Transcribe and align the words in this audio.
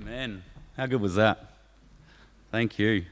Amen. 0.00 0.42
How 0.78 0.86
good 0.86 1.00
was 1.00 1.16
that? 1.16 1.52
Thank 2.50 2.78
you. 2.78 3.04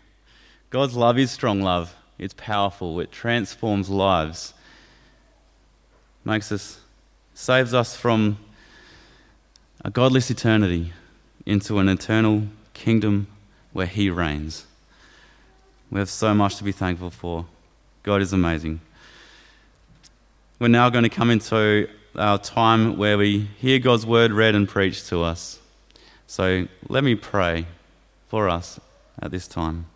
God's 0.70 0.96
love 0.96 1.18
is 1.18 1.30
strong 1.30 1.60
love. 1.60 1.94
It's 2.18 2.32
powerful. 2.34 2.98
It 3.00 3.12
transforms 3.12 3.90
lives. 3.90 4.54
Makes 6.24 6.50
us 6.50 6.80
saves 7.34 7.74
us 7.74 7.94
from 7.94 8.38
a 9.84 9.90
godless 9.90 10.30
eternity 10.30 10.92
into 11.44 11.78
an 11.78 11.90
eternal 11.90 12.44
kingdom 12.72 13.26
where 13.74 13.86
he 13.86 14.08
reigns. 14.08 14.64
We 15.90 15.98
have 15.98 16.08
so 16.08 16.32
much 16.32 16.56
to 16.56 16.64
be 16.64 16.72
thankful 16.72 17.10
for. 17.10 17.44
God 18.02 18.22
is 18.22 18.32
amazing. 18.32 18.80
We're 20.58 20.68
now 20.68 20.88
going 20.88 21.04
to 21.04 21.10
come 21.10 21.30
into 21.30 21.88
our 22.16 22.38
time 22.38 22.96
where 22.96 23.18
we 23.18 23.48
hear 23.58 23.78
God's 23.78 24.06
word 24.06 24.32
read 24.32 24.54
and 24.54 24.66
preached 24.66 25.08
to 25.08 25.22
us. 25.22 25.58
So 26.28 26.68
let 26.90 27.04
me 27.04 27.14
pray 27.14 27.64
for 28.28 28.50
us 28.50 28.78
at 29.20 29.30
this 29.30 29.48
time. 29.48 29.86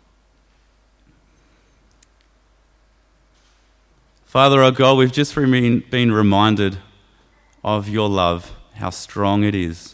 Father, 4.25 4.63
our 4.63 4.71
God, 4.71 4.97
we've 4.97 5.11
just 5.11 5.35
been 5.35 6.11
reminded 6.11 6.79
of 7.63 7.87
your 7.87 8.09
love, 8.09 8.51
how 8.73 8.89
strong 8.89 9.43
it 9.43 9.53
is. 9.53 9.93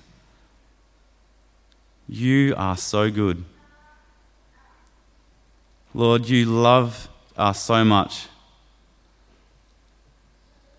You 2.07 2.53
are 2.55 2.77
so 2.77 3.11
good. 3.11 3.43
Lord, 5.93 6.29
you 6.29 6.45
love 6.45 7.09
us 7.35 7.61
so 7.61 7.83
much, 7.83 8.27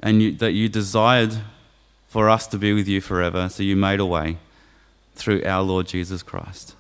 and 0.02 0.22
you, 0.22 0.32
that 0.36 0.52
you 0.52 0.70
desired 0.70 1.36
for 2.08 2.30
us 2.30 2.46
to 2.46 2.56
be 2.56 2.72
with 2.72 2.88
you 2.88 3.02
forever, 3.02 3.50
so 3.50 3.62
you 3.62 3.76
made 3.76 4.00
a 4.00 4.06
way 4.06 4.38
through 5.20 5.44
our 5.44 5.62
Lord 5.62 5.86
Jesus 5.86 6.22
Christ. 6.22 6.74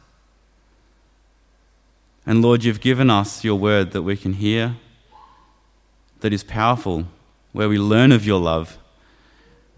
And 2.26 2.42
Lord, 2.42 2.64
you've 2.64 2.80
given 2.80 3.10
us 3.10 3.44
your 3.44 3.56
word 3.56 3.92
that 3.92 4.02
we 4.02 4.16
can 4.16 4.34
hear, 4.34 4.76
that 6.20 6.32
is 6.32 6.42
powerful, 6.42 7.06
where 7.52 7.68
we 7.68 7.78
learn 7.78 8.12
of 8.12 8.24
your 8.24 8.40
love, 8.40 8.78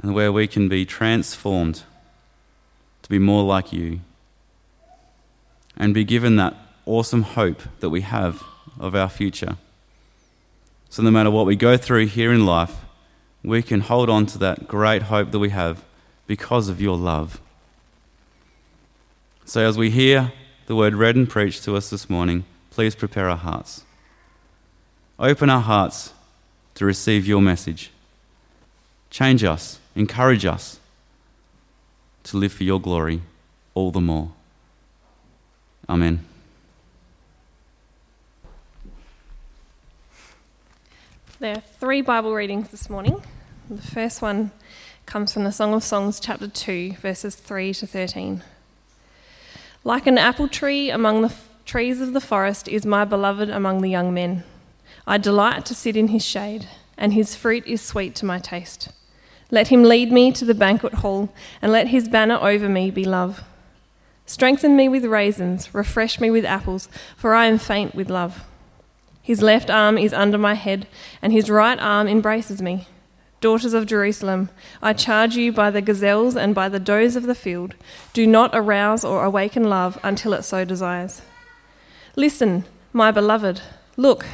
and 0.01 0.15
where 0.15 0.33
we 0.33 0.47
can 0.47 0.69
be 0.69 0.85
transformed 0.85 1.83
to 3.03 3.11
be 3.11 3.19
more 3.19 3.43
like 3.43 3.73
you, 3.73 4.01
and 5.77 5.93
be 5.93 6.05
given 6.05 6.37
that 6.37 6.55
awesome 6.87 7.23
hope 7.23 7.63
that 7.81 7.91
we 7.91 8.03
have 8.03 8.43
of 8.79 8.95
our 8.95 9.09
future. 9.09 9.57
So, 10.89 11.03
no 11.03 11.11
matter 11.11 11.31
what 11.31 11.47
we 11.47 11.57
go 11.57 11.77
through 11.77 12.07
here 12.07 12.33
in 12.33 12.45
life, 12.45 12.77
we 13.43 13.63
can 13.63 13.81
hold 13.81 14.11
on 14.11 14.27
to 14.27 14.39
that 14.39 14.69
great 14.69 15.03
hope 15.03 15.31
that 15.31 15.39
we 15.39 15.51
have 15.51 15.83
because 16.27 16.69
of 16.69 16.81
your 16.81 16.97
love. 16.97 17.41
So, 19.45 19.67
as 19.67 19.77
we 19.77 19.91
hear 19.91 20.33
the 20.67 20.77
word 20.77 20.95
read 20.95 21.17
and 21.17 21.29
preached 21.29 21.65
to 21.65 21.77
us 21.77 21.91
this 21.91 22.09
morning, 22.09 22.45
please 22.71 22.95
prepare 22.95 23.29
our 23.29 23.37
hearts. 23.37 23.85
Open 25.19 25.51
our 25.51 25.61
hearts 25.61 26.13
to 26.77 26.85
receive 26.85 27.27
your 27.27 27.43
message. 27.43 27.91
Change 29.11 29.45
us, 29.45 29.79
encourage 29.95 30.47
us 30.47 30.81
to 32.25 32.37
live 32.37 32.53
for 32.53 32.65
your 32.65 32.81
glory 32.81 33.21
all 33.75 33.91
the 33.91 34.01
more. 34.01 34.33
Amen. 35.89 36.25
There 41.41 41.57
are 41.57 41.63
three 41.81 42.03
Bible 42.03 42.33
readings 42.33 42.71
this 42.71 42.89
morning. 42.89 43.21
The 43.69 43.83
first 43.83 44.23
one 44.23 44.53
comes 45.07 45.33
from 45.33 45.43
the 45.45 45.51
Song 45.51 45.75
of 45.75 45.83
Songs, 45.83 46.21
chapter 46.21 46.47
2, 46.47 46.93
verses 47.01 47.35
3 47.35 47.75
to 47.75 47.87
13. 47.87 48.43
Like 49.85 50.07
an 50.07 50.17
apple 50.17 50.47
tree 50.47 50.91
among 50.91 51.23
the 51.23 51.29
f- 51.29 51.49
trees 51.65 52.01
of 52.01 52.13
the 52.13 52.21
forest 52.21 52.69
is 52.69 52.87
my 52.87 53.05
beloved 53.05 53.51
among 53.51 53.83
the 53.83 53.91
young 53.91 54.15
men. 54.15 54.45
I 55.09 55.19
delight 55.19 55.67
to 55.67 55.75
sit 55.75 55.97
in 55.97 56.09
his 56.09 56.25
shade, 56.25 56.69
and 56.97 57.13
his 57.13 57.35
fruit 57.35 57.67
is 57.67 57.81
sweet 57.83 58.15
to 58.17 58.25
my 58.25 58.39
taste. 58.39 58.91
Let 59.51 59.69
him 59.69 59.83
lead 59.83 60.13
me 60.13 60.31
to 60.33 60.45
the 60.45 60.55
banquet 60.55 60.95
hall, 60.95 61.35
and 61.61 61.73
let 61.73 61.89
his 61.89 62.09
banner 62.09 62.39
over 62.41 62.69
me 62.69 62.93
be 62.93 63.05
love. 63.05 63.43
Strengthen 64.25 64.77
me 64.77 64.89
with 64.89 65.05
raisins, 65.05 65.75
refresh 65.75 66.21
me 66.21 66.31
with 66.31 66.45
apples, 66.45 66.89
for 67.17 67.35
I 67.35 67.47
am 67.47 67.59
faint 67.59 67.97
with 67.97 68.09
love. 68.09 68.45
His 69.21 69.43
left 69.43 69.69
arm 69.69 69.99
is 69.99 70.13
under 70.13 70.39
my 70.39 70.55
head, 70.55 70.87
and 71.21 71.33
his 71.33 71.51
right 71.51 71.79
arm 71.81 72.07
embraces 72.07 72.63
me. 72.63 72.87
Daughters 73.43 73.75
of 73.75 73.87
Jerusalem, 73.87 74.51
I 74.81 74.93
charge 74.93 75.35
you 75.35 75.51
by 75.51 75.73
the 75.73 75.83
gazelles 75.83 76.37
and 76.37 76.55
by 76.55 76.69
the 76.69 76.79
does 76.79 77.17
of 77.17 77.25
the 77.25 77.35
field, 77.35 77.75
do 78.13 78.25
not 78.25 78.53
arouse 78.55 79.05
or 79.05 79.25
awaken 79.25 79.65
love 79.65 79.99
until 80.05 80.33
it 80.33 80.45
so 80.45 80.65
desires. 80.65 81.23
Listen, 82.15 82.65
my 82.93 83.11
beloved, 83.11 83.61
look, 83.97 84.27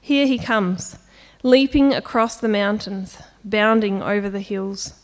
here 0.00 0.26
he 0.26 0.40
comes, 0.40 0.98
leaping 1.44 1.94
across 1.94 2.36
the 2.36 2.48
mountains, 2.48 3.18
bounding 3.44 4.02
over 4.02 4.28
the 4.28 4.40
hills. 4.40 4.94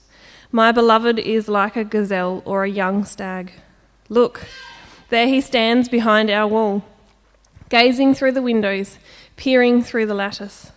My 0.51 0.73
beloved 0.73 1.21
is 1.21 1.47
like 1.47 1.77
a 1.77 1.85
gazelle 1.85 2.43
or 2.45 2.65
a 2.65 2.69
young 2.69 3.05
stag. 3.05 3.53
Look, 4.09 4.47
there 5.11 5.29
he 5.29 5.41
stands 5.41 5.89
behind 5.89 6.29
our 6.29 6.49
wall, 6.49 6.83
gazing 7.69 8.17
through 8.17 8.33
the 8.33 8.43
windows, 8.43 8.99
peering 9.37 9.81
through 9.81 10.07
the 10.07 10.15
lattice. 10.15 10.73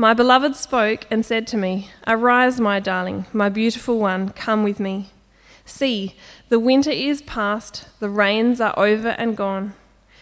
My 0.00 0.14
beloved 0.14 0.56
spoke 0.56 1.04
and 1.10 1.26
said 1.26 1.46
to 1.48 1.58
me, 1.58 1.90
Arise, 2.06 2.58
my 2.58 2.80
darling, 2.80 3.26
my 3.34 3.50
beautiful 3.50 3.98
one, 3.98 4.30
come 4.30 4.64
with 4.64 4.80
me. 4.80 5.10
See, 5.66 6.14
the 6.48 6.58
winter 6.58 6.90
is 6.90 7.20
past, 7.20 7.86
the 8.00 8.08
rains 8.08 8.62
are 8.62 8.72
over 8.78 9.08
and 9.08 9.36
gone. 9.36 9.74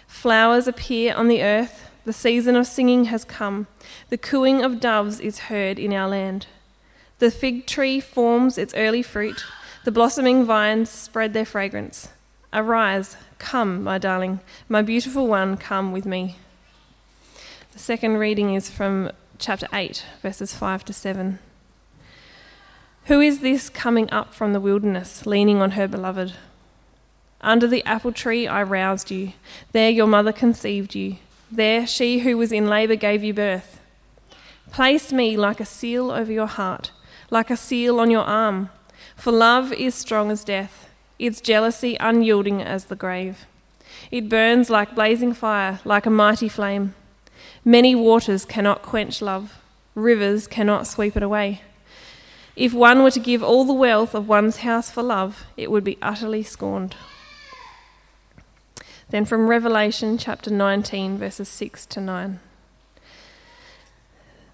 Flowers 0.09 0.67
appear 0.67 1.15
on 1.15 1.29
the 1.29 1.45
earth, 1.45 1.93
the 2.05 2.13
season 2.13 2.57
of 2.57 2.67
singing 2.67 3.05
has 3.05 3.23
come, 3.23 3.69
the 4.09 4.19
cooing 4.19 4.65
of 4.65 4.81
doves 4.81 5.21
is 5.21 5.47
heard 5.47 5.79
in 5.79 5.93
our 5.93 6.09
land. 6.09 6.49
The 7.21 7.31
fig 7.31 7.69
tree 7.69 8.01
forms 8.01 8.59
its 8.59 8.75
early 8.75 9.05
fruit, 9.05 9.45
the 9.85 9.93
blossoming 9.93 10.45
vines 10.45 10.91
spread 10.91 11.35
their 11.35 11.47
fragrance. 11.47 12.09
Arise, 12.53 13.17
come, 13.39 13.85
my 13.85 13.99
darling, 13.99 14.41
my 14.69 14.83
beautiful 14.83 15.29
one, 15.29 15.57
come 15.57 15.93
with 15.93 16.05
me. 16.05 16.35
The 17.75 17.79
second 17.79 18.17
reading 18.17 18.55
is 18.55 18.69
from 18.69 19.13
chapter 19.39 19.69
8, 19.73 20.05
verses 20.21 20.53
5 20.55 20.85
to 20.87 20.93
7. 20.93 21.39
Who 23.05 23.21
is 23.21 23.41
this 23.41 23.71
coming 23.71 24.11
up 24.11 24.35
from 24.35 24.53
the 24.53 24.61
wilderness, 24.61 25.27
leaning 25.27 25.63
on 25.63 25.73
her 25.73 25.87
beloved? 25.87 26.35
Under 27.41 27.69
the 27.69 27.85
apple 27.85 28.13
tree 28.13 28.49
I 28.49 28.63
roused 28.65 29.11
you. 29.11 29.33
There 29.73 29.91
your 29.91 30.09
mother 30.09 30.33
conceived 30.33 30.95
you. 30.95 31.17
There 31.51 31.87
she 31.87 32.21
who 32.21 32.37
was 32.37 32.53
in 32.53 32.67
labour 32.67 32.97
gave 32.97 33.23
you 33.23 33.33
birth. 33.33 33.81
Place 34.73 35.13
me 35.13 35.37
like 35.37 35.61
a 35.61 35.65
seal 35.65 36.11
over 36.11 36.33
your 36.33 36.47
heart, 36.47 36.91
like 37.31 37.49
a 37.49 37.57
seal 37.57 38.01
on 38.01 38.11
your 38.11 38.25
arm. 38.25 38.71
For 39.17 39.33
love 39.33 39.73
is 39.73 39.95
strong 39.95 40.31
as 40.31 40.45
death, 40.45 40.89
its 41.19 41.41
jealousy 41.41 41.97
unyielding 42.01 42.61
as 42.61 42.87
the 42.87 42.97
grave. 42.97 43.47
It 44.11 44.29
burns 44.29 44.69
like 44.69 44.95
blazing 44.95 45.33
fire, 45.33 45.81
like 45.85 46.07
a 46.07 46.11
mighty 46.11 46.49
flame. 46.49 46.95
Many 47.69 47.95
waters 47.95 48.47
cannot 48.47 48.81
quench 48.81 49.21
love, 49.21 49.61
rivers 49.95 50.47
cannot 50.47 50.87
sweep 50.87 51.19
it 51.19 51.23
away. 51.23 51.61
If 52.57 52.73
one 52.73 53.03
were 53.03 53.11
to 53.11 53.21
give 53.21 53.43
all 53.43 53.67
the 53.67 53.75
wealth 53.75 54.15
of 54.15 54.27
one's 54.27 54.61
house 54.61 54.91
for 54.91 55.03
love, 55.03 55.45
it 55.55 55.71
would 55.71 55.85
be 55.85 55.99
utterly 56.01 56.43
scorned. 56.43 56.97
Then 59.11 59.27
from 59.27 59.51
Revelation 59.51 60.17
chapter 60.17 60.51
19, 60.51 61.19
verses 61.19 61.51
6 61.51 61.85
to 61.85 62.01
9. 62.01 62.41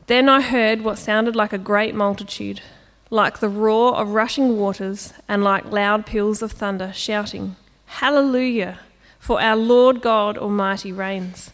Then 0.08 0.28
I 0.28 0.40
heard 0.40 0.82
what 0.82 0.98
sounded 0.98 1.36
like 1.36 1.52
a 1.52 1.56
great 1.56 1.94
multitude, 1.94 2.62
like 3.10 3.38
the 3.38 3.48
roar 3.48 3.94
of 3.94 4.08
rushing 4.08 4.58
waters, 4.58 5.12
and 5.28 5.44
like 5.44 5.70
loud 5.70 6.04
peals 6.04 6.42
of 6.42 6.50
thunder, 6.50 6.92
shouting, 6.92 7.54
Hallelujah! 7.86 8.80
For 9.20 9.40
our 9.40 9.54
Lord 9.54 10.02
God 10.02 10.36
Almighty 10.36 10.90
reigns. 10.90 11.52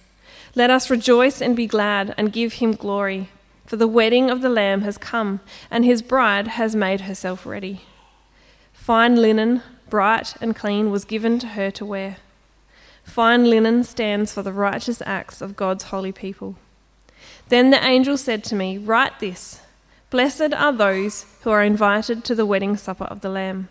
Let 0.55 0.71
us 0.71 0.91
rejoice 0.91 1.41
and 1.41 1.55
be 1.55 1.67
glad 1.67 2.15
and 2.19 2.33
give 2.33 2.55
him 2.55 2.73
glory, 2.73 3.29
for 3.67 3.77
the 3.77 3.87
wedding 3.87 4.31
of 4.31 4.43
the 4.43 4.49
Lamb 4.49 4.83
has 4.83 4.99
come, 4.99 5.41
and 5.71 5.85
his 5.85 6.03
bride 6.03 6.49
has 6.49 6.75
made 6.75 7.03
herself 7.03 7.47
ready. 7.47 7.83
Fine 8.73 9.17
linen, 9.17 9.63
bright 9.89 10.35
and 10.41 10.57
clean, 10.57 10.91
was 10.91 11.05
given 11.05 11.39
to 11.39 11.49
her 11.49 11.71
to 11.71 11.85
wear. 11.85 12.17
Fine 13.05 13.49
linen 13.49 13.85
stands 13.85 14.33
for 14.33 14.43
the 14.43 14.53
righteous 14.53 15.03
acts 15.07 15.41
of 15.41 15.57
God's 15.57 15.85
holy 15.85 16.13
people. 16.13 16.57
Then 17.49 17.71
the 17.71 17.85
angel 17.85 18.17
said 18.17 18.43
to 18.45 18.55
me, 18.55 18.79
Write 18.79 19.21
this 19.21 19.61
Blessed 20.11 20.53
are 20.55 20.73
those 20.73 21.27
who 21.43 21.51
are 21.51 21.63
invited 21.63 22.25
to 22.25 22.35
the 22.35 22.47
wedding 22.47 22.77
supper 22.77 23.05
of 23.05 23.21
the 23.21 23.29
Lamb. 23.29 23.69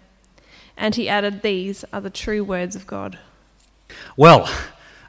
And 0.78 0.96
he 0.96 1.10
added, 1.10 1.42
These 1.42 1.84
are 1.92 2.00
the 2.00 2.10
true 2.10 2.44
words 2.44 2.76
of 2.76 2.88
God. 2.88 3.20
Well, 4.16 4.50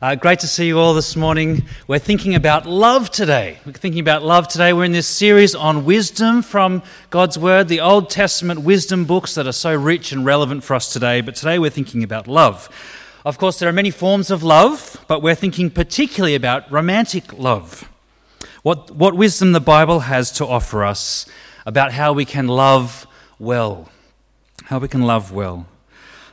Uh, 0.02 0.14
great 0.14 0.38
to 0.38 0.46
see 0.46 0.66
you 0.66 0.78
all 0.78 0.94
this 0.94 1.14
morning. 1.14 1.62
We're 1.86 1.98
thinking 1.98 2.34
about 2.34 2.64
love 2.64 3.10
today. 3.10 3.58
We're 3.66 3.72
thinking 3.72 4.00
about 4.00 4.22
love 4.22 4.48
today. 4.48 4.72
We're 4.72 4.84
in 4.84 4.92
this 4.92 5.06
series 5.06 5.54
on 5.54 5.84
wisdom 5.84 6.40
from 6.40 6.82
God's 7.10 7.38
Word, 7.38 7.68
the 7.68 7.82
Old 7.82 8.08
Testament 8.08 8.62
wisdom 8.62 9.04
books 9.04 9.34
that 9.34 9.46
are 9.46 9.52
so 9.52 9.74
rich 9.74 10.10
and 10.10 10.24
relevant 10.24 10.64
for 10.64 10.74
us 10.74 10.90
today. 10.90 11.20
But 11.20 11.34
today 11.36 11.58
we're 11.58 11.68
thinking 11.68 12.02
about 12.02 12.26
love. 12.26 12.70
Of 13.26 13.36
course, 13.36 13.58
there 13.58 13.68
are 13.68 13.74
many 13.74 13.90
forms 13.90 14.30
of 14.30 14.42
love, 14.42 15.04
but 15.06 15.20
we're 15.20 15.34
thinking 15.34 15.68
particularly 15.68 16.34
about 16.34 16.72
romantic 16.72 17.34
love. 17.34 17.86
What, 18.62 18.90
what 18.92 19.12
wisdom 19.12 19.52
the 19.52 19.60
Bible 19.60 20.00
has 20.00 20.32
to 20.32 20.46
offer 20.46 20.82
us 20.82 21.26
about 21.66 21.92
how 21.92 22.14
we 22.14 22.24
can 22.24 22.48
love 22.48 23.06
well. 23.38 23.90
How 24.64 24.78
we 24.78 24.88
can 24.88 25.02
love 25.02 25.30
well. 25.30 25.66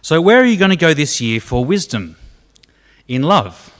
So, 0.01 0.21
where 0.21 0.39
are 0.39 0.45
you 0.45 0.55
going 0.55 0.71
to 0.71 0.77
go 0.77 0.93
this 0.93 1.19
year 1.19 1.41
for 1.41 1.65
wisdom? 1.65 2.15
In 3.07 3.23
love. 3.23 3.73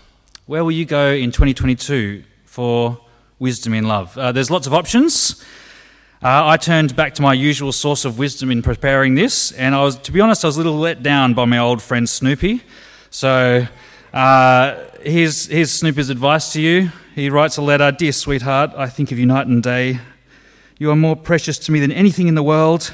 Where 0.46 0.64
will 0.64 0.72
you 0.72 0.86
go 0.86 1.12
in 1.12 1.32
2022 1.32 2.24
for 2.46 3.00
wisdom 3.40 3.74
in 3.74 3.88
love? 3.88 4.18
Uh, 4.18 4.32
there's 4.32 4.50
lots 4.50 4.68
of 4.68 4.74
options. 4.74 5.44
Uh, 6.24 6.48
I 6.48 6.58
turned 6.58 6.96
back 6.96 7.14
to 7.16 7.22
my 7.22 7.34
usual 7.34 7.72
source 7.72 8.06
of 8.06 8.18
wisdom 8.18 8.50
in 8.50 8.62
preparing 8.62 9.16
this, 9.16 9.52
and 9.52 9.76
I 9.76 9.84
was, 9.84 9.98
to 9.98 10.12
be 10.12 10.22
honest, 10.22 10.44
I 10.44 10.48
was 10.48 10.56
a 10.56 10.60
little 10.60 10.78
let 10.78 11.04
down 11.04 11.34
by 11.34 11.46
my 11.46 11.60
old 11.60 11.82
friend 11.82 12.08
Snoopy. 12.08 12.64
So, 13.10 13.68
uh, 14.14 14.84
here's, 15.04 15.46
here's 15.48 15.72
Snoopy's 15.72 16.10
advice 16.10 16.54
to 16.54 16.62
you. 16.62 16.92
He 17.14 17.30
writes 17.30 17.58
a 17.58 17.62
letter 17.62 17.92
Dear 17.92 18.14
sweetheart, 18.14 18.72
I 18.76 18.88
think 18.88 19.12
of 19.12 19.20
you 19.20 19.26
night 19.26 19.48
and 19.48 19.62
day. 19.62 20.00
You 20.80 20.90
are 20.92 20.96
more 20.96 21.16
precious 21.16 21.60
to 21.60 21.72
me 21.72 21.80
than 21.80 21.92
anything 21.92 22.28
in 22.28 22.36
the 22.36 22.44
world. 22.44 22.94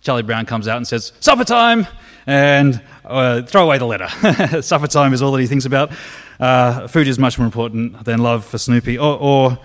Charlie 0.00 0.22
Brown 0.22 0.46
comes 0.46 0.66
out 0.66 0.78
and 0.78 0.86
says, 0.86 1.12
Supper 1.20 1.44
time! 1.44 1.86
And 2.26 2.82
uh, 3.04 3.42
throw 3.42 3.64
away 3.64 3.78
the 3.78 3.86
letter. 3.86 4.62
Supper 4.62 4.86
time 4.86 5.12
is 5.12 5.22
all 5.22 5.32
that 5.32 5.40
he 5.40 5.46
thinks 5.46 5.64
about. 5.64 5.92
Uh, 6.40 6.88
food 6.88 7.06
is 7.06 7.18
much 7.18 7.38
more 7.38 7.46
important 7.46 8.04
than 8.04 8.20
love 8.20 8.44
for 8.44 8.58
Snoopy. 8.58 8.98
Or, 8.98 9.18
or, 9.18 9.58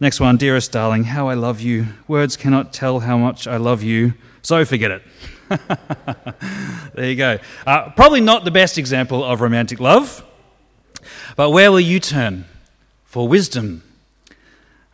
next 0.00 0.20
one, 0.20 0.36
dearest 0.36 0.72
darling, 0.72 1.04
how 1.04 1.28
I 1.28 1.34
love 1.34 1.60
you. 1.60 1.86
Words 2.08 2.36
cannot 2.36 2.72
tell 2.72 3.00
how 3.00 3.16
much 3.16 3.46
I 3.46 3.56
love 3.56 3.82
you, 3.82 4.14
so 4.42 4.64
forget 4.64 4.90
it. 4.90 5.02
there 6.94 7.08
you 7.08 7.16
go. 7.16 7.38
Uh, 7.66 7.90
probably 7.90 8.20
not 8.20 8.44
the 8.44 8.50
best 8.50 8.78
example 8.78 9.24
of 9.24 9.40
romantic 9.40 9.80
love, 9.80 10.24
but 11.36 11.50
where 11.50 11.70
will 11.70 11.80
you 11.80 12.00
turn 12.00 12.46
for 13.04 13.28
wisdom? 13.28 13.82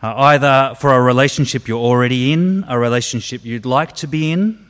Uh, 0.02 0.14
either 0.16 0.74
for 0.78 0.92
a 0.92 1.00
relationship 1.00 1.68
you're 1.68 1.78
already 1.78 2.32
in, 2.32 2.64
a 2.68 2.78
relationship 2.78 3.44
you'd 3.44 3.64
like 3.64 3.94
to 3.94 4.08
be 4.08 4.32
in, 4.32 4.66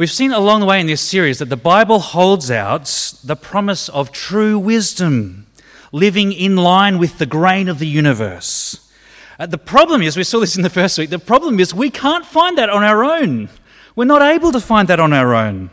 We've 0.00 0.10
seen 0.10 0.32
along 0.32 0.60
the 0.60 0.66
way 0.66 0.80
in 0.80 0.86
this 0.86 1.02
series 1.02 1.40
that 1.40 1.50
the 1.50 1.58
Bible 1.58 1.98
holds 1.98 2.50
out 2.50 2.86
the 3.22 3.36
promise 3.36 3.90
of 3.90 4.10
true 4.10 4.58
wisdom, 4.58 5.46
living 5.92 6.32
in 6.32 6.56
line 6.56 6.96
with 6.96 7.18
the 7.18 7.26
grain 7.26 7.68
of 7.68 7.78
the 7.78 7.86
universe. 7.86 8.90
Uh, 9.38 9.44
the 9.44 9.58
problem 9.58 10.00
is, 10.00 10.16
we 10.16 10.24
saw 10.24 10.40
this 10.40 10.56
in 10.56 10.62
the 10.62 10.70
first 10.70 10.96
week, 10.96 11.10
the 11.10 11.18
problem 11.18 11.60
is 11.60 11.74
we 11.74 11.90
can't 11.90 12.24
find 12.24 12.56
that 12.56 12.70
on 12.70 12.82
our 12.82 13.04
own. 13.04 13.50
We're 13.94 14.06
not 14.06 14.22
able 14.22 14.52
to 14.52 14.60
find 14.60 14.88
that 14.88 15.00
on 15.00 15.12
our 15.12 15.34
own. 15.34 15.68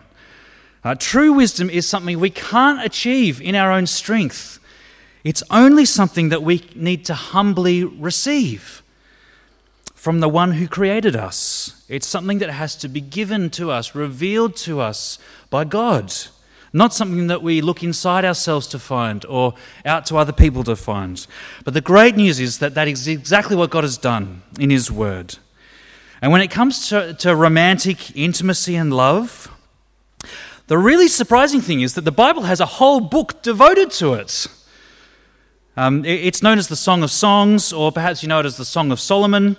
Uh, 0.84 0.94
true 0.96 1.32
wisdom 1.32 1.70
is 1.70 1.88
something 1.88 2.20
we 2.20 2.30
can't 2.30 2.84
achieve 2.84 3.40
in 3.40 3.56
our 3.56 3.72
own 3.72 3.88
strength. 3.88 4.60
It's 5.24 5.44
only 5.50 5.86
something 5.86 6.28
that 6.28 6.44
we 6.44 6.70
need 6.76 7.06
to 7.06 7.14
humbly 7.14 7.86
receive 7.86 8.84
from 9.98 10.20
the 10.20 10.30
one 10.30 10.52
who 10.52 10.68
created 10.68 11.16
us. 11.16 11.84
It's 11.90 12.06
something 12.06 12.38
that 12.38 12.52
has 12.52 12.76
to 12.78 12.88
be 12.88 13.02
given 13.02 13.50
to 13.50 13.72
us, 13.72 13.96
revealed 13.96 14.56
to 14.58 14.80
us 14.80 15.18
by 15.50 15.64
God, 15.64 16.14
not 16.72 16.94
something 16.94 17.26
that 17.28 17.42
we 17.42 17.62
look 17.62 17.82
inside 17.82 18.24
ourselves 18.24 18.68
to 18.68 18.80
find 18.80 19.26
or 19.26 19.56
out 19.86 20.06
to 20.06 20.18
other 20.18 20.32
people 20.32 20.64
to 20.66 20.76
find. 20.76 21.26
But 21.66 21.74
the 21.74 21.82
great 21.82 22.16
news 22.16 22.40
is 22.40 22.60
that 22.60 22.76
that 22.76 22.88
is 22.88 23.08
exactly 23.08 23.56
what 23.56 23.72
God 23.72 23.84
has 23.84 23.98
done 23.98 24.44
in 24.60 24.70
His 24.70 24.92
Word. 24.92 25.40
And 26.22 26.32
when 26.32 26.42
it 26.42 26.52
comes 26.52 26.90
to, 26.90 27.16
to 27.16 27.36
romantic 27.36 28.16
intimacy 28.16 28.76
and 28.76 28.94
love, 28.94 29.52
the 30.68 30.78
really 30.78 31.08
surprising 31.08 31.60
thing 31.60 31.82
is 31.82 31.96
that 31.96 32.06
the 32.06 32.12
Bible 32.12 32.44
has 32.44 32.60
a 32.60 32.66
whole 32.68 33.00
book 33.00 33.42
devoted 33.42 33.90
to 33.94 34.14
it. 34.14 34.46
Um, 35.80 36.04
it's 36.06 36.42
known 36.42 36.58
as 36.58 36.70
the 36.70 36.76
Song 36.76 37.04
of 37.04 37.12
Songs, 37.12 37.72
or 37.72 37.92
perhaps 37.92 38.24
you 38.24 38.30
know 38.30 38.40
it 38.40 38.48
as 38.48 38.58
the 38.58 38.66
Song 38.66 38.92
of 38.92 39.00
Solomon. 39.00 39.58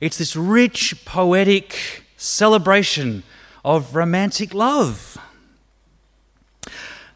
It's 0.00 0.16
this 0.16 0.36
rich, 0.36 1.04
poetic 1.04 2.04
celebration 2.16 3.24
of 3.64 3.96
romantic 3.96 4.54
love. 4.54 5.18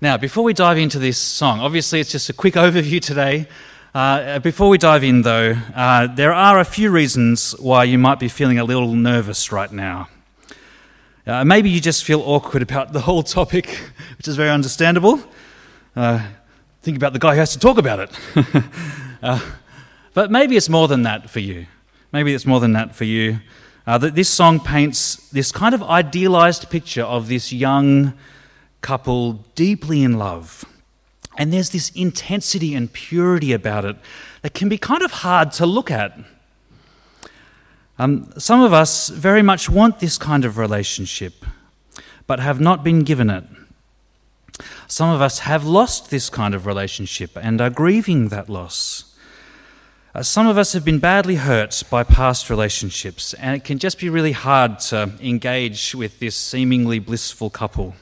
Now, 0.01 0.17
before 0.17 0.43
we 0.43 0.53
dive 0.53 0.79
into 0.79 0.99
this 0.99 1.17
song, 1.17 1.61
obviously 1.61 2.01
it's 2.01 2.11
just 2.11 2.29
a 2.29 2.33
quick 2.33 2.55
overview 2.67 3.01
today. 3.01 3.47
Uh, 3.95 4.41
before 4.41 4.69
we 4.69 4.79
dive 4.79 5.05
in, 5.05 5.23
though, 5.23 5.55
uh, 5.73 6.09
there 6.09 6.33
are 6.33 6.59
a 6.59 6.65
few 6.65 6.91
reasons 6.91 7.53
why 7.61 7.85
you 7.85 7.99
might 7.99 8.19
be 8.19 8.27
feeling 8.27 8.59
a 8.59 8.65
little 8.65 8.95
nervous 8.95 9.53
right 9.53 9.71
now. 9.71 10.09
Uh, 11.25 11.45
maybe 11.45 11.71
you 11.71 11.81
just 11.81 12.03
feel 12.03 12.21
awkward 12.23 12.65
about 12.65 12.93
the 12.93 13.03
whole 13.03 13.23
topic, 13.23 13.79
which 14.19 14.27
is 14.27 14.35
very 14.35 14.51
understandable. 14.51 15.21
Think 16.83 16.97
about 16.97 17.13
the 17.13 17.19
guy 17.19 17.35
who 17.35 17.41
has 17.41 17.53
to 17.53 17.59
talk 17.59 17.79
about 17.79 18.01
it. 18.01 18.11
Uh, 19.23 19.39
but 20.15 20.31
maybe 20.31 20.57
it's 20.57 20.71
more 20.71 20.89
than 20.89 21.03
that 21.03 21.29
for 21.29 21.41
you. 21.41 21.67
Maybe 22.11 22.33
it's 22.33 22.47
more 22.47 22.59
than 22.59 22.73
that 22.73 22.97
for 22.97 23.05
you. 23.05 23.41
Uh, 23.87 23.99
that 23.99 24.15
this 24.15 24.31
song 24.31 24.61
paints 24.61 25.29
this 25.29 25.53
kind 25.53 25.75
of 25.75 25.83
idealized 25.83 26.71
picture 26.71 27.03
of 27.03 27.29
this 27.29 27.53
young 27.53 28.15
couple 28.81 29.45
deeply 29.55 30.03
in 30.03 30.17
love. 30.17 30.65
And 31.37 31.53
there's 31.53 31.69
this 31.69 31.91
intensity 31.91 32.75
and 32.75 32.91
purity 32.91 33.53
about 33.53 33.85
it 33.85 33.97
that 34.41 34.55
can 34.55 34.71
be 34.71 34.79
kind 34.79 35.03
of 35.03 35.11
hard 35.13 35.53
to 35.53 35.67
look 35.67 35.91
at. 35.91 36.19
Um, 37.99 38.33
some 38.39 38.63
of 38.63 38.73
us 38.73 39.09
very 39.11 39.43
much 39.43 39.69
want 39.69 39.99
this 39.99 40.17
kind 40.17 40.47
of 40.47 40.57
relationship, 40.57 41.45
but 42.27 42.41
have 42.41 42.59
not 42.59 42.83
been 42.83 43.01
given 43.01 43.29
it. 43.29 43.45
Some 44.91 45.11
of 45.11 45.21
us 45.21 45.39
have 45.41 45.65
lost 45.65 46.11
this 46.11 46.29
kind 46.29 46.53
of 46.53 46.67
relationship 46.67 47.39
and 47.41 47.61
are 47.61 47.71
grieving 47.71 48.29
that 48.31 48.49
loss. 48.49 49.15
Uh, 50.17 50.25
some 50.25 50.49
of 50.49 50.59
us 50.59 50.73
have 50.73 50.85
been 50.85 50.99
badly 50.99 51.37
hurt 51.37 51.85
by 51.89 52.03
past 52.03 52.51
relationships, 52.51 53.33
and 53.35 53.55
it 53.55 53.63
can 53.63 53.79
just 53.79 54.01
be 54.01 54.09
really 54.09 54.33
hard 54.33 54.81
to 54.81 55.13
engage 55.21 55.95
with 55.95 56.19
this 56.19 56.35
seemingly 56.35 56.99
blissful 56.99 57.51
couple. 57.51 57.95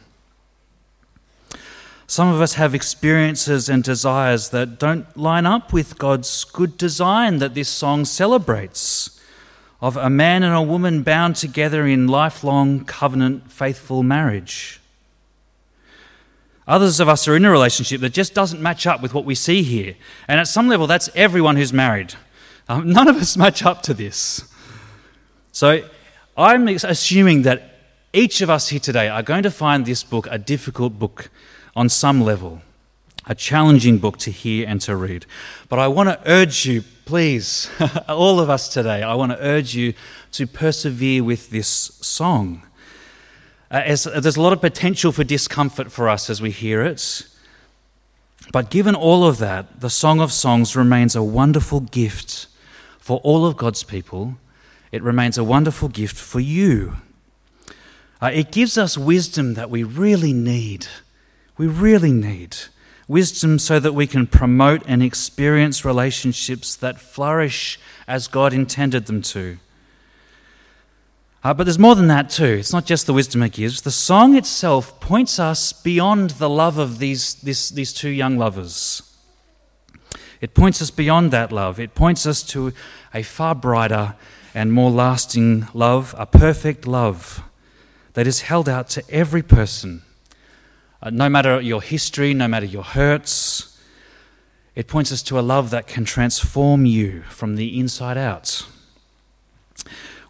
Some 2.07 2.29
of 2.33 2.41
us 2.41 2.55
have 2.55 2.75
experiences 2.75 3.69
and 3.69 3.85
desires 3.85 4.49
that 4.49 4.79
don't 4.79 5.15
line 5.15 5.45
up 5.45 5.75
with 5.75 5.99
God's 5.99 6.43
good 6.45 6.79
design 6.79 7.37
that 7.37 7.53
this 7.53 7.69
song 7.69 8.07
celebrates 8.07 9.21
of 9.83 9.99
a 9.99 10.09
man 10.09 10.43
and 10.43 10.55
a 10.55 10.63
woman 10.63 11.03
bound 11.03 11.37
together 11.37 11.87
in 11.87 12.09
lifelong 12.09 12.87
covenant 12.87 13.53
faithful 13.53 14.03
marriage. 14.03 14.78
Others 16.69 17.01
of 17.01 17.09
us 17.09 17.27
are 17.27 17.35
in 17.35 17.47
a 17.47 17.51
relationship 17.51 18.03
that 18.03 18.13
just 18.13 18.35
doesn't 18.35 18.61
match 18.61 18.87
up 18.87 19.01
with 19.01 19.15
what 19.15 19.25
we 19.25 19.35
see 19.35 19.63
here. 19.63 19.97
And 20.29 20.39
at 20.39 20.47
some 20.47 20.69
level, 20.69 20.87
that's 20.87 21.09
everyone 21.15 21.57
who's 21.57 21.73
married. 21.73 22.15
Um, 22.69 22.91
none 22.93 23.09
of 23.09 23.17
us 23.17 23.37
match 23.39 23.65
up 23.65 23.83
to 23.85 23.95
this. 23.95 24.45
So 25.51 25.83
I'm 26.37 26.69
assuming 26.69 27.43
that 27.43 27.75
each 28.13 28.43
of 28.43 28.51
us 28.51 28.69
here 28.69 28.81
today 28.81 29.09
are 29.09 29.23
going 29.23 29.43
to 29.45 29.51
find 29.51 29.87
this 29.87 30.05
book 30.05 30.29
a 30.31 30.39
difficult 30.39 30.99
book 30.99 31.31
on 31.75 31.89
some 31.89 32.21
level, 32.21 32.61
a 33.27 33.35
challenging 33.35 33.97
book 33.99 34.19
to 34.19 34.31
hear 34.31 34.69
and 34.69 34.81
to 34.83 34.95
read. 34.95 35.25
But 35.71 35.79
I 35.79 35.89
want 35.89 36.11
to 36.11 36.21
urge 36.31 36.67
you, 36.67 36.83
please, 37.07 37.71
all 38.09 38.41
of 38.41 38.51
us 38.51 38.69
today, 38.69 39.03
I 39.03 39.15
want 39.15 39.33
to 39.33 39.39
urge 39.41 39.75
you 39.75 39.95
to 40.33 40.47
persevere 40.47 41.25
with 41.25 41.49
this 41.49 41.69
song. 41.69 42.63
Uh, 43.71 43.83
as, 43.85 44.07
uh, 44.07 44.21
there's 44.21 44.37
a 44.37 44.43
lot 44.43 44.53
of 44.53 44.61
potential 44.61 45.13
for 45.13 45.25
discomfort 45.25 45.93
for 45.93 46.09
us 46.09 46.31
as 46.31 46.41
we 46.41 46.51
hear 46.51 46.83
it. 46.83 47.27
But 48.53 48.71
given 48.71 48.95
all 48.95 49.25
of 49.27 49.39
that, 49.39 49.81
the 49.81 49.91
Song 49.91 50.21
of 50.21 50.33
Songs 50.33 50.75
remains 50.75 51.15
a 51.15 51.23
wonderful 51.23 51.81
gift 51.81 52.47
for 52.99 53.19
all 53.19 53.45
of 53.45 53.57
God's 53.57 53.83
people. 53.83 54.37
It 54.91 55.03
remains 55.03 55.37
a 55.37 55.45
wonderful 55.45 55.89
gift 55.89 56.17
for 56.17 56.41
you. 56.41 56.97
Uh, 58.23 58.31
it 58.33 58.51
gives 58.51 58.79
us 58.79 58.97
wisdom 58.97 59.55
that 59.55 59.71
we 59.71 59.83
really 59.83 60.33
need. 60.33 60.87
We 61.57 61.67
really 61.67 62.13
need. 62.13 62.57
Wisdom 63.07 63.59
so 63.59 63.79
that 63.81 63.93
we 63.93 64.07
can 64.07 64.27
promote 64.27 64.83
and 64.87 65.03
experience 65.03 65.85
relationships 65.85 66.75
that 66.77 67.01
flourish 67.01 67.79
as 68.07 68.29
God 68.29 68.53
intended 68.53 69.07
them 69.07 69.23
to. 69.23 69.59
Uh, 71.45 71.55
but 71.55 71.65
there's 71.65 71.79
more 71.79 71.95
than 71.95 72.09
that, 72.09 72.31
too. 72.31 72.45
It's 72.45 72.73
not 72.73 72.85
just 72.85 73.07
the 73.07 73.13
wisdom 73.13 73.43
it 73.43 73.53
gives. 73.53 73.83
The 73.83 73.91
song 73.91 74.37
itself 74.37 75.01
points 75.01 75.39
us 75.39 75.73
beyond 75.73 76.31
the 76.31 76.51
love 76.51 76.79
of 76.79 76.99
these, 76.99 77.35
this, 77.35 77.71
these 77.71 77.93
two 77.93 78.11
young 78.11 78.39
lovers. 78.39 79.03
It 80.41 80.55
points 80.55 80.83
us 80.83 80.91
beyond 80.91 81.31
that 81.31 81.53
love. 81.53 81.79
It 81.79 81.95
points 81.95 82.27
us 82.27 82.43
to 82.45 82.73
a 83.15 83.23
far 83.23 83.55
brighter 83.55 84.17
and 84.55 84.73
more 84.73 84.91
lasting 84.91 85.69
love, 85.75 86.15
a 86.19 86.27
perfect 86.27 86.87
love 86.87 87.43
that 88.15 88.27
is 88.27 88.41
held 88.43 88.69
out 88.69 88.89
to 88.91 89.11
every 89.11 89.43
person, 89.43 90.03
Uh, 91.01 91.11
no 91.11 91.29
matter 91.29 91.61
your 91.61 91.81
history, 91.81 92.35
no 92.35 92.49
matter 92.49 92.67
your 92.67 92.83
hurts, 92.83 93.79
it 94.75 94.89
points 94.89 95.13
us 95.13 95.23
to 95.23 95.39
a 95.39 95.41
love 95.41 95.71
that 95.71 95.87
can 95.87 96.05
transform 96.05 96.85
you 96.87 97.23
from 97.29 97.55
the 97.55 97.79
inside 97.79 98.19
out. 98.19 98.67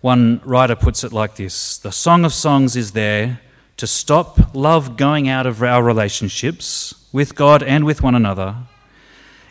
One 0.00 0.40
writer 0.45 0.76
puts 0.76 1.02
it 1.02 1.12
like 1.12 1.35
this 1.37 1.78
The 1.78 1.90
Song 1.90 2.25
of 2.25 2.33
Songs 2.33 2.76
is 2.76 2.93
there 2.93 3.40
to 3.78 3.87
stop 3.87 4.55
love 4.55 4.97
going 4.97 5.28
out 5.28 5.47
of 5.47 5.62
our 5.62 5.83
relationships 5.83 6.95
with 7.12 7.35
God 7.35 7.62
and 7.62 7.85
with 7.85 8.02
one 8.02 8.14
another. 8.14 8.57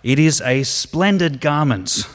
It 0.03 0.19
is 0.19 0.39
a 0.41 0.63
splendid 0.63 1.41
garment 1.41 2.07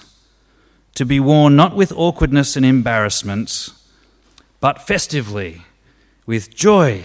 to 0.95 1.05
be 1.05 1.21
worn 1.21 1.57
not 1.57 1.77
with 1.77 1.93
awkwardness 1.93 2.57
and 2.57 2.65
embarrassment, 2.65 3.71
but 4.61 4.81
festively, 4.81 5.62
with 6.25 6.55
joy 6.55 7.05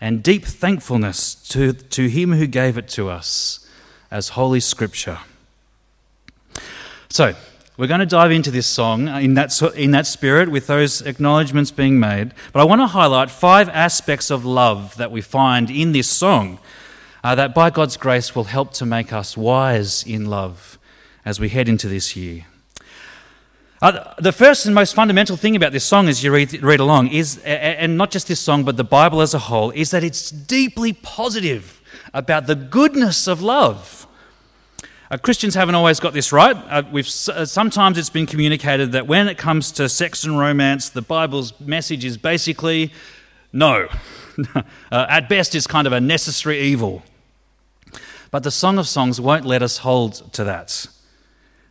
and 0.00 0.22
deep 0.22 0.44
thankfulness 0.44 1.34
to, 1.50 1.72
to 1.72 2.08
Him 2.08 2.32
who 2.32 2.46
gave 2.46 2.78
it 2.78 2.88
to 2.88 3.10
us 3.10 3.68
as 4.10 4.30
Holy 4.30 4.60
Scripture. 4.60 5.18
So, 7.10 7.34
we're 7.78 7.86
going 7.86 8.00
to 8.00 8.06
dive 8.06 8.30
into 8.30 8.50
this 8.50 8.66
song 8.66 9.08
in 9.08 9.32
that, 9.34 9.60
in 9.74 9.92
that 9.92 10.06
spirit 10.06 10.50
with 10.50 10.66
those 10.66 11.00
acknowledgements 11.00 11.70
being 11.70 11.98
made. 11.98 12.34
But 12.52 12.60
I 12.60 12.64
want 12.64 12.82
to 12.82 12.86
highlight 12.86 13.30
five 13.30 13.70
aspects 13.70 14.30
of 14.30 14.44
love 14.44 14.94
that 14.98 15.10
we 15.10 15.22
find 15.22 15.70
in 15.70 15.92
this 15.92 16.08
song 16.08 16.58
uh, 17.24 17.34
that 17.34 17.54
by 17.54 17.70
God's 17.70 17.96
grace 17.96 18.34
will 18.34 18.44
help 18.44 18.74
to 18.74 18.84
make 18.84 19.10
us 19.10 19.38
wise 19.38 20.04
in 20.04 20.26
love 20.26 20.78
as 21.24 21.40
we 21.40 21.48
head 21.48 21.66
into 21.66 21.88
this 21.88 22.14
year. 22.14 22.44
Uh, 23.80 24.14
the 24.18 24.32
first 24.32 24.66
and 24.66 24.74
most 24.74 24.94
fundamental 24.94 25.36
thing 25.36 25.56
about 25.56 25.72
this 25.72 25.84
song 25.84 26.08
as 26.08 26.22
you 26.22 26.32
read, 26.32 26.62
read 26.62 26.78
along 26.78 27.08
is, 27.08 27.38
and 27.38 27.96
not 27.96 28.10
just 28.10 28.28
this 28.28 28.38
song, 28.38 28.64
but 28.64 28.76
the 28.76 28.84
Bible 28.84 29.22
as 29.22 29.32
a 29.32 29.38
whole, 29.38 29.70
is 29.70 29.90
that 29.92 30.04
it's 30.04 30.30
deeply 30.30 30.92
positive 30.92 31.80
about 32.12 32.46
the 32.46 32.54
goodness 32.54 33.26
of 33.26 33.40
love. 33.40 34.06
Uh, 35.12 35.18
Christians 35.18 35.54
haven't 35.54 35.74
always 35.74 36.00
got 36.00 36.14
this 36.14 36.32
right. 36.32 36.56
Uh, 36.56 36.84
we've, 36.90 37.06
uh, 37.28 37.44
sometimes 37.44 37.98
it's 37.98 38.08
been 38.08 38.24
communicated 38.24 38.92
that 38.92 39.06
when 39.06 39.28
it 39.28 39.36
comes 39.36 39.70
to 39.72 39.86
sex 39.86 40.24
and 40.24 40.38
romance, 40.38 40.88
the 40.88 41.02
Bible's 41.02 41.52
message 41.60 42.02
is 42.02 42.16
basically 42.16 42.90
no. 43.52 43.88
uh, 44.54 44.62
at 44.90 45.28
best, 45.28 45.54
it's 45.54 45.66
kind 45.66 45.86
of 45.86 45.92
a 45.92 46.00
necessary 46.00 46.60
evil. 46.60 47.02
But 48.30 48.42
the 48.42 48.50
Song 48.50 48.78
of 48.78 48.88
Songs 48.88 49.20
won't 49.20 49.44
let 49.44 49.60
us 49.60 49.76
hold 49.78 50.32
to 50.32 50.44
that. 50.44 50.86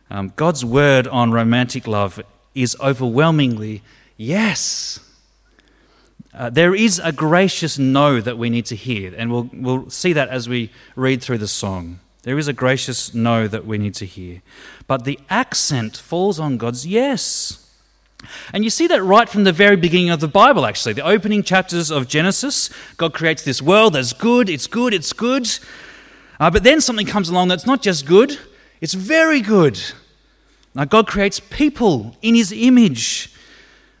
Um, 0.08 0.32
God's 0.36 0.64
word 0.64 1.08
on 1.08 1.32
romantic 1.32 1.88
love 1.88 2.22
is 2.54 2.76
overwhelmingly 2.78 3.82
yes. 4.16 5.00
Uh, 6.32 6.48
there 6.48 6.76
is 6.76 7.00
a 7.02 7.10
gracious 7.10 7.76
no 7.76 8.20
that 8.20 8.38
we 8.38 8.50
need 8.50 8.66
to 8.66 8.76
hear, 8.76 9.12
and 9.16 9.32
we'll, 9.32 9.50
we'll 9.52 9.90
see 9.90 10.12
that 10.12 10.28
as 10.28 10.48
we 10.48 10.70
read 10.94 11.20
through 11.20 11.38
the 11.38 11.48
song. 11.48 11.98
There 12.22 12.38
is 12.38 12.48
a 12.48 12.52
gracious 12.52 13.14
no 13.14 13.48
that 13.48 13.66
we 13.66 13.78
need 13.78 13.94
to 13.96 14.06
hear. 14.06 14.42
But 14.86 15.04
the 15.04 15.18
accent 15.28 15.96
falls 15.96 16.38
on 16.38 16.56
God's 16.56 16.86
yes. 16.86 17.58
And 18.52 18.62
you 18.62 18.70
see 18.70 18.86
that 18.86 19.02
right 19.02 19.28
from 19.28 19.44
the 19.44 19.52
very 19.52 19.76
beginning 19.76 20.10
of 20.10 20.20
the 20.20 20.28
Bible, 20.28 20.64
actually. 20.64 20.92
The 20.92 21.04
opening 21.04 21.42
chapters 21.42 21.90
of 21.90 22.06
Genesis, 22.06 22.70
God 22.96 23.12
creates 23.12 23.42
this 23.42 23.60
world 23.60 23.94
that's 23.94 24.12
good, 24.12 24.48
it's 24.48 24.68
good, 24.68 24.94
it's 24.94 25.12
good. 25.12 25.48
Uh, 26.38 26.50
but 26.50 26.62
then 26.62 26.80
something 26.80 27.06
comes 27.06 27.28
along 27.28 27.48
that's 27.48 27.66
not 27.66 27.82
just 27.82 28.06
good, 28.06 28.38
it's 28.80 28.94
very 28.94 29.40
good. 29.40 29.80
Now, 30.74 30.84
God 30.84 31.06
creates 31.06 31.40
people 31.40 32.16
in 32.22 32.34
His 32.34 32.52
image. 32.52 33.34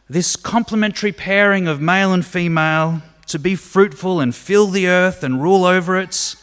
This 0.08 0.36
complementary 0.36 1.12
pairing 1.12 1.66
of 1.66 1.80
male 1.80 2.12
and 2.12 2.24
female 2.24 3.02
to 3.26 3.38
be 3.38 3.56
fruitful 3.56 4.20
and 4.20 4.34
fill 4.34 4.66
the 4.68 4.86
earth 4.88 5.24
and 5.24 5.42
rule 5.42 5.64
over 5.64 5.98
it. 5.98 6.36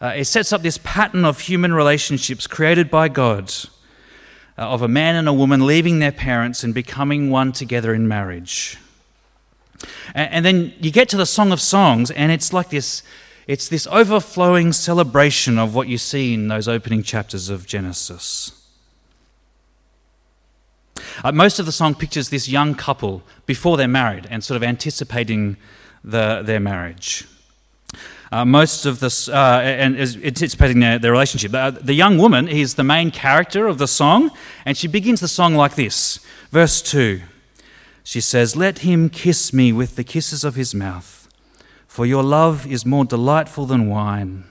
Uh, 0.00 0.14
it 0.16 0.24
sets 0.24 0.52
up 0.52 0.62
this 0.62 0.78
pattern 0.78 1.24
of 1.24 1.40
human 1.40 1.74
relationships 1.74 2.46
created 2.46 2.90
by 2.90 3.08
God, 3.08 3.52
uh, 4.56 4.62
of 4.62 4.80
a 4.80 4.88
man 4.88 5.14
and 5.14 5.28
a 5.28 5.32
woman 5.32 5.66
leaving 5.66 5.98
their 5.98 6.12
parents 6.12 6.64
and 6.64 6.72
becoming 6.72 7.30
one 7.30 7.52
together 7.52 7.92
in 7.92 8.08
marriage. 8.08 8.78
And, 10.14 10.32
and 10.32 10.44
then 10.44 10.74
you 10.80 10.90
get 10.90 11.08
to 11.10 11.16
the 11.16 11.26
Song 11.26 11.52
of 11.52 11.60
Songs, 11.60 12.10
and 12.10 12.32
it's 12.32 12.52
like 12.52 12.70
this 12.70 13.02
it's 13.46 13.68
this 13.68 13.88
overflowing 13.88 14.72
celebration 14.72 15.58
of 15.58 15.74
what 15.74 15.88
you 15.88 15.98
see 15.98 16.34
in 16.34 16.46
those 16.46 16.68
opening 16.68 17.02
chapters 17.02 17.48
of 17.48 17.66
Genesis. 17.66 18.52
Uh, 21.24 21.32
most 21.32 21.58
of 21.58 21.66
the 21.66 21.72
song 21.72 21.96
pictures 21.96 22.28
this 22.28 22.48
young 22.48 22.76
couple 22.76 23.24
before 23.46 23.76
they're 23.76 23.88
married 23.88 24.28
and 24.30 24.44
sort 24.44 24.56
of 24.56 24.62
anticipating 24.62 25.56
the, 26.04 26.42
their 26.44 26.60
marriage. 26.60 27.26
Uh, 28.32 28.44
most 28.44 28.86
of 28.86 29.00
this, 29.00 29.28
uh, 29.28 29.60
and 29.64 29.96
is 29.96 30.16
anticipating 30.16 30.78
their, 30.78 31.00
their 31.00 31.10
relationship. 31.10 31.52
Uh, 31.52 31.70
the 31.72 31.94
young 31.94 32.16
woman 32.16 32.46
is 32.46 32.76
the 32.76 32.84
main 32.84 33.10
character 33.10 33.66
of 33.66 33.78
the 33.78 33.88
song, 33.88 34.30
and 34.64 34.76
she 34.76 34.86
begins 34.86 35.20
the 35.20 35.26
song 35.26 35.56
like 35.56 35.74
this. 35.74 36.20
Verse 36.52 36.80
2 36.80 37.22
She 38.04 38.20
says, 38.20 38.54
Let 38.54 38.78
him 38.78 39.08
kiss 39.08 39.52
me 39.52 39.72
with 39.72 39.96
the 39.96 40.04
kisses 40.04 40.44
of 40.44 40.54
his 40.54 40.74
mouth, 40.74 41.28
for 41.88 42.06
your 42.06 42.22
love 42.22 42.66
is 42.68 42.86
more 42.86 43.04
delightful 43.04 43.66
than 43.66 43.88
wine. 43.88 44.44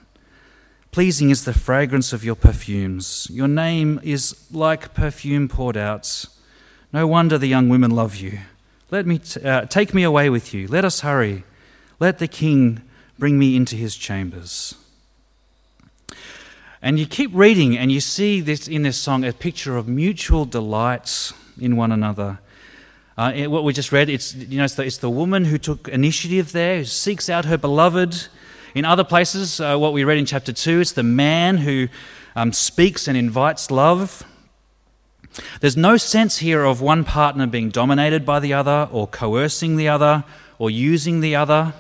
Pleasing 0.92 1.30
is 1.30 1.46
the 1.46 1.54
fragrance 1.54 2.12
of 2.12 2.26
your 2.26 2.36
perfumes. 2.36 3.28
Your 3.32 3.48
name 3.48 4.02
is 4.04 4.46
like 4.52 4.94
perfume 4.94 5.48
poured 5.48 5.78
out. 5.78 6.26
No 6.92 7.08
wonder 7.08 7.38
the 7.38 7.48
young 7.48 7.70
women 7.70 7.92
love 7.92 8.16
you. 8.16 8.40
Let 8.92 9.06
me 9.06 9.20
t- 9.20 9.42
uh, 9.42 9.66
take 9.66 9.94
me 9.94 10.04
away 10.04 10.30
with 10.30 10.54
you. 10.54 10.68
Let 10.68 10.84
us 10.84 11.02
hurry. 11.02 11.44
Let 12.00 12.18
the 12.18 12.28
king 12.28 12.82
Bring 13.20 13.38
me 13.38 13.58
into 13.58 13.76
his 13.76 13.98
chambers. 13.98 14.76
And 16.82 16.98
you 16.98 17.06
keep 17.06 17.32
reading, 17.34 17.78
and 17.78 17.92
you 17.92 18.00
see 18.00 18.40
this 18.40 18.66
in 18.66 18.84
this 18.84 18.96
song 18.96 19.26
a 19.26 19.34
picture 19.34 19.76
of 19.76 19.90
mutual 19.90 20.46
delights 20.46 21.34
in 21.60 21.76
one 21.76 21.92
another. 21.92 22.40
Uh, 23.18 23.34
what 23.50 23.66
we 23.66 23.74
just 23.74 23.92
read, 23.92 24.10
it's, 24.10 24.34
you 24.34 24.58
know, 24.58 24.64
it's 24.64 24.76
the, 24.76 24.84
it's, 24.84 25.00
the, 25.00 25.10
woman 25.10 25.44
who 25.44 25.58
took 25.58 25.90
initiative 25.90 26.54
there, 26.54 26.78
who 26.78 26.86
seeks 26.86 27.30
out 27.30 27.44
her 27.44 27.58
beloved. 27.58 28.28
In 28.74 28.86
other 28.86 29.04
places, 29.04 29.60
uh, 29.60 29.76
what 29.76 29.92
we 29.92 30.06
read 30.06 30.18
in 30.18 30.26
chapter 30.26 30.54
2, 30.54 30.80
it's 30.80 30.94
the 30.94 31.04
man 31.04 31.58
who 31.58 31.90
um, 32.38 32.54
speaks 32.54 33.10
and 33.10 33.18
invites 33.18 33.70
love. 33.70 34.24
There's 35.60 35.76
no 35.76 35.98
sense 35.98 36.38
here 36.38 36.64
of 36.64 36.80
one 36.80 37.04
partner 37.04 37.48
being 37.48 37.70
dominated 37.70 38.26
by 38.26 38.40
the 38.40 38.54
other, 38.54 38.88
or 38.90 39.08
coercing 39.08 39.76
the 39.76 39.90
other, 39.90 40.24
or 40.58 40.70
using 40.70 41.20
the 41.20 41.36
other 41.36 41.74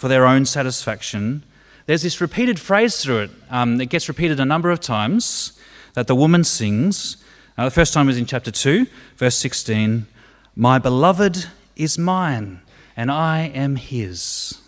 for 0.00 0.08
their 0.08 0.24
own 0.24 0.46
satisfaction. 0.46 1.42
There's 1.84 2.00
this 2.00 2.22
repeated 2.22 2.58
phrase 2.58 3.02
through 3.02 3.18
it. 3.18 3.30
Um, 3.50 3.78
it 3.82 3.90
gets 3.90 4.08
repeated 4.08 4.40
a 4.40 4.46
number 4.46 4.70
of 4.70 4.80
times 4.80 5.60
that 5.92 6.06
the 6.06 6.14
woman 6.14 6.42
sings. 6.42 7.18
Uh, 7.58 7.66
the 7.66 7.70
first 7.70 7.92
time 7.92 8.08
is 8.08 8.16
in 8.16 8.24
chapter 8.24 8.50
2, 8.50 8.86
verse 9.18 9.36
16 9.36 10.06
My 10.56 10.78
beloved 10.78 11.48
is 11.76 11.98
mine, 11.98 12.62
and 12.96 13.10
I 13.10 13.40
am 13.54 13.76
his. 13.76 14.58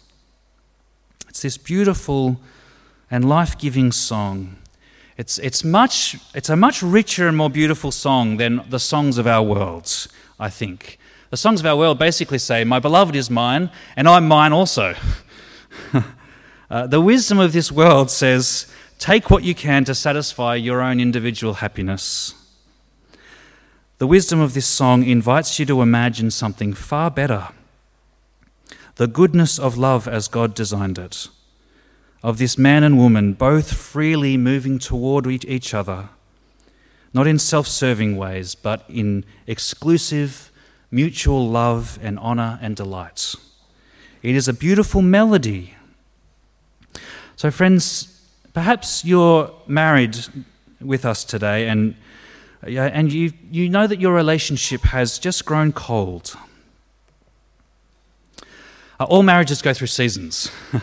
It's 1.30 1.40
this 1.40 1.56
beautiful 1.56 2.38
and 3.10 3.26
life 3.26 3.56
giving 3.56 3.90
song. 3.90 4.58
It's, 5.16 5.38
it's, 5.38 5.64
much, 5.64 6.18
it's 6.34 6.50
a 6.50 6.56
much 6.56 6.82
richer 6.82 7.26
and 7.26 7.38
more 7.38 7.48
beautiful 7.48 7.90
song 7.90 8.36
than 8.36 8.60
the 8.68 8.78
songs 8.78 9.16
of 9.16 9.26
our 9.26 9.42
world, 9.42 10.08
I 10.38 10.50
think. 10.50 10.98
The 11.32 11.38
songs 11.38 11.60
of 11.60 11.66
our 11.66 11.78
world 11.78 11.98
basically 11.98 12.36
say, 12.36 12.62
My 12.62 12.78
beloved 12.78 13.16
is 13.16 13.30
mine, 13.30 13.70
and 13.96 14.06
I'm 14.06 14.28
mine 14.28 14.52
also. 14.52 14.94
uh, 16.70 16.86
the 16.86 17.00
wisdom 17.00 17.38
of 17.38 17.54
this 17.54 17.72
world 17.72 18.10
says, 18.10 18.70
Take 18.98 19.30
what 19.30 19.42
you 19.42 19.54
can 19.54 19.86
to 19.86 19.94
satisfy 19.94 20.56
your 20.56 20.82
own 20.82 21.00
individual 21.00 21.54
happiness. 21.54 22.34
The 23.96 24.06
wisdom 24.06 24.40
of 24.40 24.52
this 24.52 24.66
song 24.66 25.04
invites 25.04 25.58
you 25.58 25.64
to 25.64 25.80
imagine 25.80 26.30
something 26.30 26.74
far 26.74 27.10
better 27.10 27.48
the 28.96 29.06
goodness 29.06 29.58
of 29.58 29.78
love 29.78 30.06
as 30.06 30.28
God 30.28 30.54
designed 30.54 30.98
it, 30.98 31.28
of 32.22 32.36
this 32.36 32.58
man 32.58 32.84
and 32.84 32.98
woman 32.98 33.32
both 33.32 33.72
freely 33.72 34.36
moving 34.36 34.78
toward 34.78 35.26
each 35.26 35.72
other, 35.72 36.10
not 37.14 37.26
in 37.26 37.38
self 37.38 37.66
serving 37.66 38.18
ways, 38.18 38.54
but 38.54 38.84
in 38.86 39.24
exclusive 39.46 40.51
mutual 40.92 41.48
love 41.48 41.98
and 42.02 42.18
honor 42.18 42.58
and 42.62 42.76
delight. 42.76 43.34
It 44.22 44.36
is 44.36 44.46
a 44.46 44.52
beautiful 44.52 45.02
melody. 45.02 45.74
So, 47.34 47.50
friends, 47.50 48.20
perhaps 48.52 49.04
you're 49.04 49.50
married 49.66 50.16
with 50.80 51.04
us 51.04 51.24
today 51.24 51.66
and, 51.68 51.96
and 52.62 53.12
you, 53.12 53.32
you 53.50 53.68
know 53.68 53.86
that 53.88 54.00
your 54.00 54.14
relationship 54.14 54.82
has 54.82 55.18
just 55.18 55.44
grown 55.44 55.72
cold. 55.72 56.36
Uh, 59.00 59.04
all 59.04 59.22
marriages 59.22 59.62
go 59.62 59.74
through 59.74 59.88
seasons. 59.88 60.50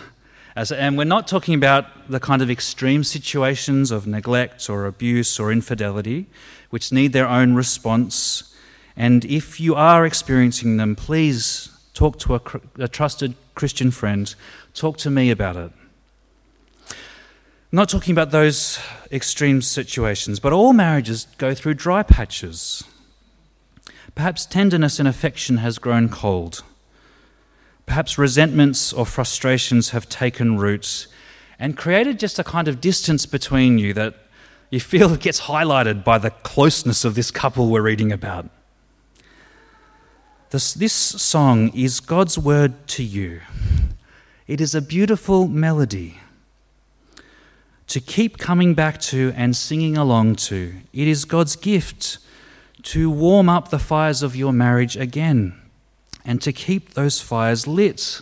And 0.55 0.97
we're 0.97 1.05
not 1.05 1.25
talking 1.25 1.53
about 1.53 2.09
the 2.09 2.19
kind 2.19 2.41
of 2.41 2.51
extreme 2.51 3.05
situations 3.05 3.91
of 3.91 4.05
neglect 4.05 4.69
or 4.69 4.87
abuse 4.87 5.39
or 5.39 5.53
infidelity, 5.53 6.25
which 6.69 6.91
need 6.91 7.13
their 7.13 7.29
own 7.29 7.53
response 7.53 8.48
and 8.99 9.23
if 9.23 9.61
you 9.61 9.75
are 9.75 10.05
experiencing 10.05 10.75
them, 10.75 10.93
please 10.93 11.69
talk 11.93 12.19
to 12.19 12.35
a, 12.35 12.41
a 12.79 12.87
trusted 12.89 13.33
Christian 13.55 13.91
friend. 13.91 14.35
Talk 14.73 14.97
to 14.97 15.09
me 15.09 15.31
about 15.31 15.55
it. 15.55 15.71
I'm 16.91 16.95
not 17.71 17.87
talking 17.87 18.11
about 18.11 18.31
those 18.31 18.77
extreme 19.09 19.61
situations, 19.61 20.41
but 20.41 20.51
all 20.51 20.73
marriages 20.73 21.27
go 21.37 21.53
through 21.53 21.75
dry 21.75 22.03
patches. 22.03 22.83
Perhaps 24.15 24.45
tenderness 24.45 24.99
and 24.99 25.07
affection 25.07 25.57
has 25.57 25.79
grown 25.79 26.09
cold. 26.09 26.61
Perhaps 27.85 28.17
resentments 28.17 28.91
or 28.91 29.05
frustrations 29.05 29.91
have 29.91 30.09
taken 30.09 30.57
root 30.57 31.07
and 31.57 31.77
created 31.77 32.19
just 32.19 32.37
a 32.37 32.43
kind 32.43 32.67
of 32.67 32.81
distance 32.81 33.25
between 33.25 33.77
you 33.77 33.93
that 33.93 34.15
you 34.69 34.81
feel 34.81 35.15
gets 35.15 35.39
highlighted 35.41 36.03
by 36.03 36.17
the 36.17 36.31
closeness 36.31 37.05
of 37.05 37.15
this 37.15 37.31
couple 37.31 37.69
we're 37.69 37.81
reading 37.81 38.11
about. 38.11 38.49
This, 40.51 40.73
this 40.73 40.93
song 40.93 41.69
is 41.75 41.99
God's 41.99 42.35
word 42.35 42.87
to 42.87 43.03
you. 43.03 43.41
It 44.47 44.59
is 44.59 44.73
a 44.73 44.81
beautiful 44.81 45.47
melody 45.47 46.19
to 47.85 47.99
keep 47.99 48.39
coming 48.39 48.73
back 48.73 48.99
to 48.99 49.31
and 49.35 49.55
singing 49.55 49.95
along 49.95 50.37
to. 50.37 50.73
It 50.91 51.07
is 51.07 51.25
God's 51.25 51.55
gift 51.55 52.17
to 52.81 53.11
warm 53.11 53.47
up 53.47 53.69
the 53.69 53.77
fires 53.77 54.23
of 54.23 54.35
your 54.35 54.51
marriage 54.51 54.97
again 54.97 55.53
and 56.25 56.41
to 56.41 56.51
keep 56.51 56.95
those 56.95 57.21
fires 57.21 57.67
lit. 57.67 58.21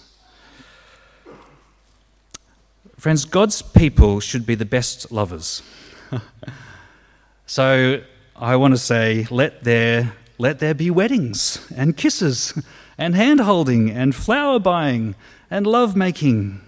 Friends, 2.98 3.24
God's 3.24 3.62
people 3.62 4.19
should 4.19 4.46
be 4.46 4.55
the 4.55 4.65
best 4.65 5.13
lovers. 5.13 5.63
so 7.46 8.01
I 8.36 8.57
want 8.57 8.74
to 8.74 8.77
say, 8.77 9.27
let 9.29 9.63
there, 9.63 10.13
let 10.38 10.60
there 10.60 10.74
be 10.74 10.89
weddings 10.91 11.65
and 11.75 11.98
kisses 11.98 12.53
and 12.98 13.15
hand 13.15 13.39
holding 13.41 13.89
and 13.89 14.15
flower 14.15 14.60
buying 14.60 15.15
and 15.50 15.65
love 15.65 15.96
making. 15.96 16.62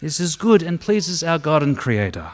This 0.00 0.20
is 0.20 0.36
good 0.36 0.62
and 0.62 0.80
pleases 0.80 1.22
our 1.22 1.38
God 1.38 1.62
and 1.62 1.76
Creator. 1.76 2.30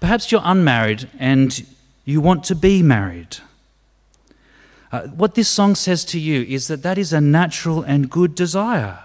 Perhaps 0.00 0.30
you're 0.30 0.42
unmarried 0.44 1.08
and 1.18 1.66
you 2.04 2.20
want 2.20 2.44
to 2.44 2.54
be 2.54 2.82
married. 2.82 3.38
Uh, 4.90 5.02
what 5.08 5.34
this 5.34 5.48
song 5.48 5.74
says 5.74 6.04
to 6.06 6.18
you 6.18 6.42
is 6.42 6.68
that 6.68 6.82
that 6.82 6.96
is 6.96 7.12
a 7.12 7.20
natural 7.20 7.82
and 7.82 8.08
good 8.08 8.34
desire. 8.34 9.00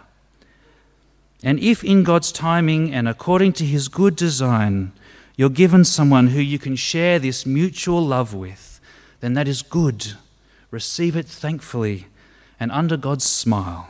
And 1.44 1.60
if 1.60 1.84
in 1.84 2.04
God's 2.04 2.32
timing 2.32 2.94
and 2.94 3.08
according 3.08 3.54
to 3.54 3.66
his 3.66 3.90
good 3.90 4.16
design, 4.16 4.94
you're 5.36 5.50
given 5.50 5.84
someone 5.84 6.28
who 6.28 6.40
you 6.40 6.58
can 6.58 6.76
share 6.76 7.20
this 7.20 7.46
mutual 7.46 8.06
love 8.06 8.34
with, 8.34 8.73
then 9.24 9.36
that 9.36 9.48
is 9.48 9.62
good. 9.62 10.16
Receive 10.70 11.16
it 11.16 11.26
thankfully 11.26 12.08
and 12.60 12.70
under 12.74 12.98
God's 12.98 13.24
smile. 13.24 13.90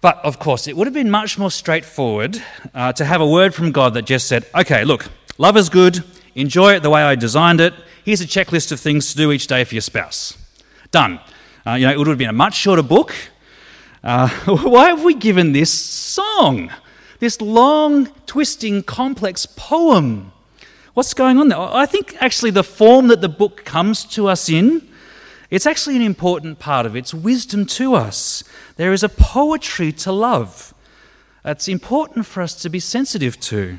But 0.00 0.18
of 0.24 0.40
course, 0.40 0.66
it 0.66 0.76
would 0.76 0.88
have 0.88 0.94
been 0.94 1.12
much 1.12 1.38
more 1.38 1.52
straightforward 1.52 2.42
uh, 2.74 2.92
to 2.94 3.04
have 3.04 3.20
a 3.20 3.26
word 3.26 3.54
from 3.54 3.70
God 3.70 3.94
that 3.94 4.02
just 4.02 4.26
said, 4.26 4.46
okay, 4.52 4.84
look, 4.84 5.06
love 5.38 5.56
is 5.56 5.68
good, 5.68 6.02
enjoy 6.34 6.72
it 6.72 6.82
the 6.82 6.90
way 6.90 7.02
I 7.02 7.14
designed 7.14 7.60
it. 7.60 7.72
Here's 8.04 8.20
a 8.20 8.26
checklist 8.26 8.72
of 8.72 8.80
things 8.80 9.12
to 9.12 9.16
do 9.16 9.30
each 9.30 9.46
day 9.46 9.62
for 9.62 9.76
your 9.76 9.82
spouse. 9.82 10.36
Done. 10.90 11.20
Uh, 11.64 11.74
you 11.74 11.86
know, 11.86 11.92
it 11.92 11.98
would 11.98 12.08
have 12.08 12.18
been 12.18 12.30
a 12.30 12.32
much 12.32 12.54
shorter 12.54 12.82
book. 12.82 13.14
Uh, 14.02 14.28
why 14.46 14.88
have 14.88 15.04
we 15.04 15.14
given 15.14 15.52
this 15.52 15.72
song? 15.72 16.72
This 17.20 17.40
long, 17.40 18.06
twisting, 18.26 18.82
complex 18.82 19.46
poem. 19.46 20.32
What's 20.94 21.14
going 21.14 21.38
on 21.38 21.48
there? 21.48 21.58
I 21.58 21.86
think 21.86 22.16
actually 22.20 22.50
the 22.50 22.64
form 22.64 23.08
that 23.08 23.20
the 23.20 23.28
book 23.28 23.64
comes 23.64 24.04
to 24.06 24.28
us 24.28 24.48
in, 24.48 24.88
it's 25.50 25.66
actually 25.66 25.96
an 25.96 26.02
important 26.02 26.58
part 26.58 26.86
of 26.86 26.94
its 26.94 27.12
wisdom 27.12 27.66
to 27.66 27.94
us. 27.94 28.44
There 28.76 28.92
is 28.92 29.02
a 29.02 29.08
poetry 29.08 29.92
to 29.92 30.12
love. 30.12 30.72
It's 31.44 31.68
important 31.68 32.26
for 32.26 32.42
us 32.42 32.54
to 32.62 32.68
be 32.68 32.78
sensitive 32.78 33.40
to. 33.40 33.78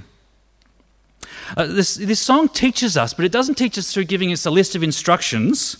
Uh, 1.55 1.67
this, 1.67 1.95
this 1.95 2.19
song 2.19 2.49
teaches 2.49 2.97
us, 2.97 3.13
but 3.13 3.23
it 3.23 3.31
doesn't 3.31 3.55
teach 3.55 3.77
us 3.77 3.93
through 3.93 4.05
giving 4.05 4.31
us 4.31 4.45
a 4.45 4.51
list 4.51 4.75
of 4.75 4.83
instructions. 4.83 5.77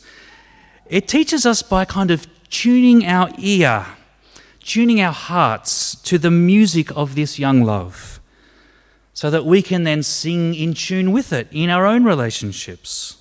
It 0.87 1.07
teaches 1.07 1.45
us 1.45 1.61
by 1.61 1.85
kind 1.85 2.11
of 2.11 2.27
tuning 2.49 3.05
our 3.05 3.29
ear, 3.37 3.85
tuning 4.61 5.01
our 5.01 5.13
hearts 5.13 5.95
to 6.03 6.17
the 6.17 6.31
music 6.31 6.95
of 6.95 7.15
this 7.15 7.39
young 7.39 7.63
love, 7.63 8.20
so 9.21 9.29
that 9.29 9.45
we 9.45 9.61
can 9.61 9.83
then 9.83 10.01
sing 10.01 10.55
in 10.55 10.73
tune 10.73 11.11
with 11.11 11.31
it 11.31 11.47
in 11.51 11.69
our 11.69 11.85
own 11.85 12.03
relationships. 12.03 13.17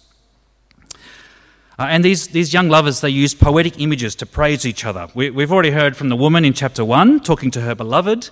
Uh, 1.79 1.89
and 1.91 2.03
these, 2.03 2.29
these 2.29 2.55
young 2.55 2.71
lovers, 2.71 3.03
they 3.03 3.11
use 3.11 3.35
poetic 3.35 3.79
images 3.79 4.15
to 4.15 4.25
praise 4.25 4.65
each 4.65 4.87
other. 4.87 5.09
We, 5.15 5.27
have 5.27 5.53
already 5.53 5.73
heard 5.73 5.99
from 5.99 6.09
the 6.09 6.17
woman 6.17 6.47
in 6.47 6.55
chapter 6.55 6.87
1 6.87 7.21
talking 7.21 7.51
to 7.51 7.61
her 7.61 7.75
beloved. 7.75 8.31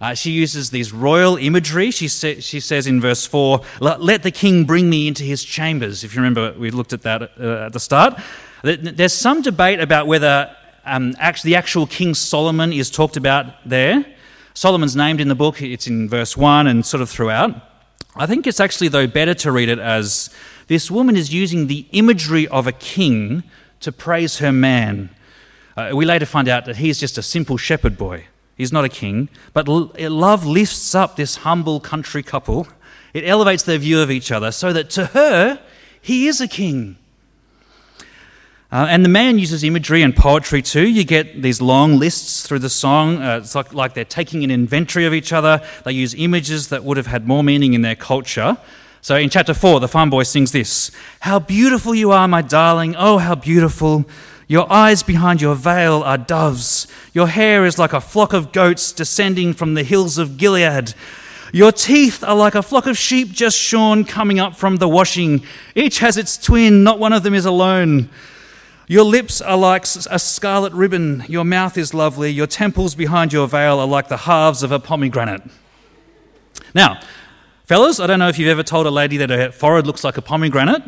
Uh, 0.00 0.14
she 0.14 0.30
uses 0.30 0.70
these 0.70 0.94
royal 0.94 1.36
imagery. 1.36 1.90
She, 1.90 2.08
sa- 2.08 2.40
she 2.40 2.58
says 2.58 2.86
in 2.86 3.02
verse 3.02 3.26
4, 3.26 3.60
Let 3.80 4.22
the 4.22 4.30
king 4.30 4.64
bring 4.64 4.88
me 4.88 5.06
into 5.06 5.22
his 5.22 5.44
chambers. 5.44 6.02
If 6.04 6.14
you 6.14 6.22
remember, 6.22 6.54
we 6.58 6.70
looked 6.70 6.94
at 6.94 7.02
that 7.02 7.32
uh, 7.38 7.66
at 7.66 7.74
the 7.74 7.80
start. 7.80 8.18
There's 8.62 9.12
some 9.12 9.42
debate 9.42 9.80
about 9.80 10.06
whether 10.06 10.56
um, 10.86 11.14
actually, 11.18 11.50
the 11.50 11.56
actual 11.56 11.86
King 11.86 12.14
Solomon 12.14 12.72
is 12.72 12.90
talked 12.90 13.18
about 13.18 13.56
there. 13.66 14.06
Solomon's 14.60 14.94
named 14.94 15.22
in 15.22 15.28
the 15.28 15.34
book, 15.34 15.62
it's 15.62 15.86
in 15.86 16.06
verse 16.06 16.36
1 16.36 16.66
and 16.66 16.84
sort 16.84 17.00
of 17.00 17.08
throughout. 17.08 17.50
I 18.14 18.26
think 18.26 18.46
it's 18.46 18.60
actually, 18.60 18.88
though, 18.88 19.06
better 19.06 19.32
to 19.36 19.50
read 19.50 19.70
it 19.70 19.78
as 19.78 20.28
this 20.66 20.90
woman 20.90 21.16
is 21.16 21.32
using 21.32 21.66
the 21.66 21.86
imagery 21.92 22.46
of 22.46 22.66
a 22.66 22.72
king 22.72 23.42
to 23.80 23.90
praise 23.90 24.36
her 24.40 24.52
man. 24.52 25.08
Uh, 25.78 25.92
we 25.94 26.04
later 26.04 26.26
find 26.26 26.46
out 26.46 26.66
that 26.66 26.76
he's 26.76 27.00
just 27.00 27.16
a 27.16 27.22
simple 27.22 27.56
shepherd 27.56 27.96
boy. 27.96 28.26
He's 28.54 28.70
not 28.70 28.84
a 28.84 28.90
king. 28.90 29.30
But 29.54 29.66
love 29.66 30.44
lifts 30.44 30.94
up 30.94 31.16
this 31.16 31.36
humble 31.36 31.80
country 31.80 32.22
couple. 32.22 32.68
It 33.14 33.24
elevates 33.24 33.62
their 33.62 33.78
view 33.78 34.02
of 34.02 34.10
each 34.10 34.30
other 34.30 34.52
so 34.52 34.74
that 34.74 34.90
to 34.90 35.06
her, 35.06 35.58
he 36.02 36.28
is 36.28 36.38
a 36.38 36.46
king. 36.46 36.98
Uh, 38.72 38.86
and 38.88 39.04
the 39.04 39.08
man 39.08 39.38
uses 39.38 39.64
imagery 39.64 40.02
and 40.02 40.14
poetry 40.14 40.62
too. 40.62 40.88
You 40.88 41.02
get 41.02 41.42
these 41.42 41.60
long 41.60 41.98
lists 41.98 42.46
through 42.46 42.60
the 42.60 42.70
song. 42.70 43.20
Uh, 43.20 43.38
it's 43.38 43.56
like, 43.56 43.74
like 43.74 43.94
they're 43.94 44.04
taking 44.04 44.44
an 44.44 44.50
inventory 44.52 45.06
of 45.06 45.14
each 45.14 45.32
other. 45.32 45.60
They 45.84 45.92
use 45.92 46.14
images 46.14 46.68
that 46.68 46.84
would 46.84 46.96
have 46.96 47.08
had 47.08 47.26
more 47.26 47.42
meaning 47.42 47.74
in 47.74 47.82
their 47.82 47.96
culture. 47.96 48.56
So 49.02 49.16
in 49.16 49.28
chapter 49.28 49.54
4, 49.54 49.80
the 49.80 49.88
farm 49.88 50.10
boy 50.10 50.22
sings 50.22 50.52
this 50.52 50.92
How 51.20 51.40
beautiful 51.40 51.94
you 51.96 52.12
are, 52.12 52.28
my 52.28 52.42
darling. 52.42 52.94
Oh, 52.96 53.18
how 53.18 53.34
beautiful. 53.34 54.04
Your 54.46 54.70
eyes 54.70 55.02
behind 55.02 55.40
your 55.40 55.54
veil 55.54 56.02
are 56.02 56.18
doves. 56.18 56.86
Your 57.12 57.28
hair 57.28 57.64
is 57.64 57.78
like 57.78 57.92
a 57.92 58.00
flock 58.00 58.32
of 58.32 58.52
goats 58.52 58.92
descending 58.92 59.52
from 59.52 59.74
the 59.74 59.84
hills 59.84 60.18
of 60.18 60.36
Gilead. 60.36 60.94
Your 61.52 61.72
teeth 61.72 62.22
are 62.22 62.36
like 62.36 62.54
a 62.54 62.62
flock 62.62 62.86
of 62.86 62.96
sheep 62.96 63.32
just 63.32 63.56
shorn 63.56 64.04
coming 64.04 64.38
up 64.38 64.54
from 64.54 64.76
the 64.76 64.88
washing. 64.88 65.44
Each 65.74 65.98
has 65.98 66.16
its 66.16 66.36
twin, 66.36 66.84
not 66.84 66.98
one 66.98 67.12
of 67.12 67.22
them 67.22 67.34
is 67.34 67.44
alone. 67.44 68.10
Your 68.90 69.04
lips 69.04 69.40
are 69.40 69.56
like 69.56 69.84
a 70.10 70.18
scarlet 70.18 70.72
ribbon. 70.72 71.22
Your 71.28 71.44
mouth 71.44 71.78
is 71.78 71.94
lovely. 71.94 72.28
Your 72.28 72.48
temples 72.48 72.96
behind 72.96 73.32
your 73.32 73.46
veil 73.46 73.78
are 73.78 73.86
like 73.86 74.08
the 74.08 74.16
halves 74.16 74.64
of 74.64 74.72
a 74.72 74.80
pomegranate. 74.80 75.42
Now, 76.74 77.00
fellas, 77.66 78.00
I 78.00 78.08
don't 78.08 78.18
know 78.18 78.26
if 78.26 78.36
you've 78.36 78.48
ever 78.48 78.64
told 78.64 78.88
a 78.88 78.90
lady 78.90 79.16
that 79.18 79.30
her 79.30 79.52
forehead 79.52 79.86
looks 79.86 80.02
like 80.02 80.16
a 80.16 80.22
pomegranate. 80.22 80.82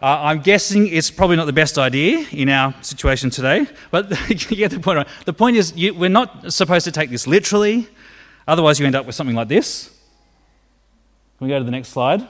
Uh, 0.00 0.06
I'm 0.22 0.40
guessing 0.40 0.86
it's 0.86 1.10
probably 1.10 1.36
not 1.36 1.44
the 1.44 1.52
best 1.52 1.76
idea 1.76 2.26
in 2.32 2.48
our 2.48 2.74
situation 2.80 3.28
today, 3.28 3.66
but 3.90 4.08
you 4.50 4.56
get 4.56 4.70
the 4.70 4.80
point. 4.80 5.06
The 5.26 5.34
point 5.34 5.58
is, 5.58 5.76
you, 5.76 5.92
we're 5.92 6.08
not 6.08 6.50
supposed 6.54 6.86
to 6.86 6.90
take 6.90 7.10
this 7.10 7.26
literally, 7.26 7.86
otherwise, 8.48 8.80
you 8.80 8.86
end 8.86 8.94
up 8.94 9.04
with 9.04 9.14
something 9.14 9.36
like 9.36 9.48
this. 9.48 9.90
Can 11.36 11.48
we 11.48 11.52
go 11.52 11.58
to 11.58 11.64
the 11.66 11.70
next 11.70 11.88
slide? 11.88 12.26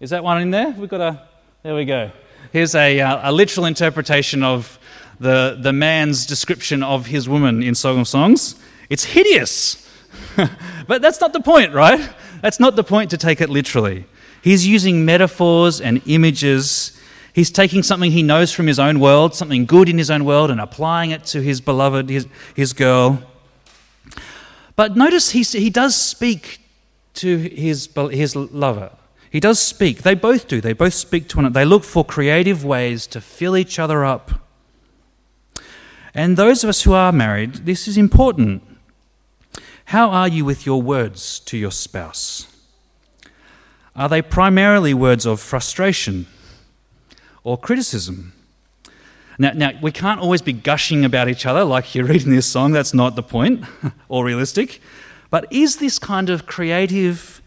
Is 0.00 0.08
that 0.08 0.24
one 0.24 0.40
in 0.40 0.50
there? 0.50 0.70
We've 0.70 0.88
got 0.88 1.02
a. 1.02 1.28
There 1.62 1.74
we 1.74 1.84
go. 1.84 2.10
Here's 2.50 2.74
a, 2.74 3.00
uh, 3.00 3.30
a 3.30 3.32
literal 3.32 3.66
interpretation 3.66 4.42
of 4.42 4.78
the, 5.20 5.56
the 5.60 5.72
man's 5.72 6.26
description 6.26 6.82
of 6.82 7.06
his 7.06 7.28
woman 7.28 7.62
in 7.62 7.74
Song 7.74 8.00
of 8.00 8.08
Songs. 8.08 8.56
It's 8.90 9.04
hideous. 9.04 9.88
but 10.86 11.00
that's 11.00 11.20
not 11.20 11.32
the 11.32 11.40
point, 11.40 11.72
right? 11.72 12.10
That's 12.40 12.58
not 12.58 12.76
the 12.76 12.84
point 12.84 13.10
to 13.10 13.16
take 13.16 13.40
it 13.40 13.48
literally. 13.48 14.04
He's 14.42 14.66
using 14.66 15.04
metaphors 15.04 15.80
and 15.80 16.02
images. 16.06 16.98
He's 17.32 17.50
taking 17.50 17.82
something 17.82 18.10
he 18.10 18.22
knows 18.22 18.52
from 18.52 18.66
his 18.66 18.78
own 18.78 18.98
world, 18.98 19.34
something 19.34 19.64
good 19.64 19.88
in 19.88 19.96
his 19.96 20.10
own 20.10 20.24
world, 20.24 20.50
and 20.50 20.60
applying 20.60 21.12
it 21.12 21.24
to 21.26 21.40
his 21.40 21.60
beloved, 21.60 22.10
his, 22.10 22.26
his 22.54 22.72
girl. 22.72 23.22
But 24.74 24.96
notice 24.96 25.30
he, 25.30 25.42
he 25.42 25.70
does 25.70 25.94
speak 25.94 26.60
to 27.14 27.36
his, 27.36 27.88
his 28.10 28.34
lover. 28.34 28.90
He 29.32 29.40
does 29.40 29.58
speak. 29.58 30.02
They 30.02 30.14
both 30.14 30.46
do. 30.46 30.60
They 30.60 30.74
both 30.74 30.92
speak 30.92 31.26
to 31.28 31.38
one 31.38 31.46
another. 31.46 31.60
They 31.60 31.64
look 31.64 31.84
for 31.84 32.04
creative 32.04 32.66
ways 32.66 33.06
to 33.06 33.20
fill 33.22 33.56
each 33.56 33.78
other 33.78 34.04
up. 34.04 34.30
And 36.14 36.36
those 36.36 36.62
of 36.62 36.68
us 36.68 36.82
who 36.82 36.92
are 36.92 37.12
married, 37.12 37.64
this 37.64 37.88
is 37.88 37.96
important. 37.96 38.62
How 39.86 40.10
are 40.10 40.28
you 40.28 40.44
with 40.44 40.66
your 40.66 40.82
words 40.82 41.40
to 41.40 41.56
your 41.56 41.70
spouse? 41.70 42.46
Are 43.96 44.08
they 44.08 44.20
primarily 44.20 44.92
words 44.92 45.24
of 45.24 45.40
frustration 45.40 46.26
or 47.42 47.56
criticism? 47.56 48.34
Now, 49.38 49.52
now, 49.54 49.72
we 49.80 49.92
can't 49.92 50.20
always 50.20 50.42
be 50.42 50.52
gushing 50.52 51.06
about 51.06 51.30
each 51.30 51.46
other 51.46 51.64
like 51.64 51.94
you're 51.94 52.04
reading 52.04 52.32
this 52.32 52.46
song. 52.46 52.72
That's 52.72 52.92
not 52.92 53.16
the 53.16 53.22
point 53.22 53.64
or 54.10 54.26
realistic. 54.26 54.82
But 55.30 55.50
is 55.50 55.76
this 55.76 55.98
kind 55.98 56.28
of 56.28 56.44
creative, 56.44 57.41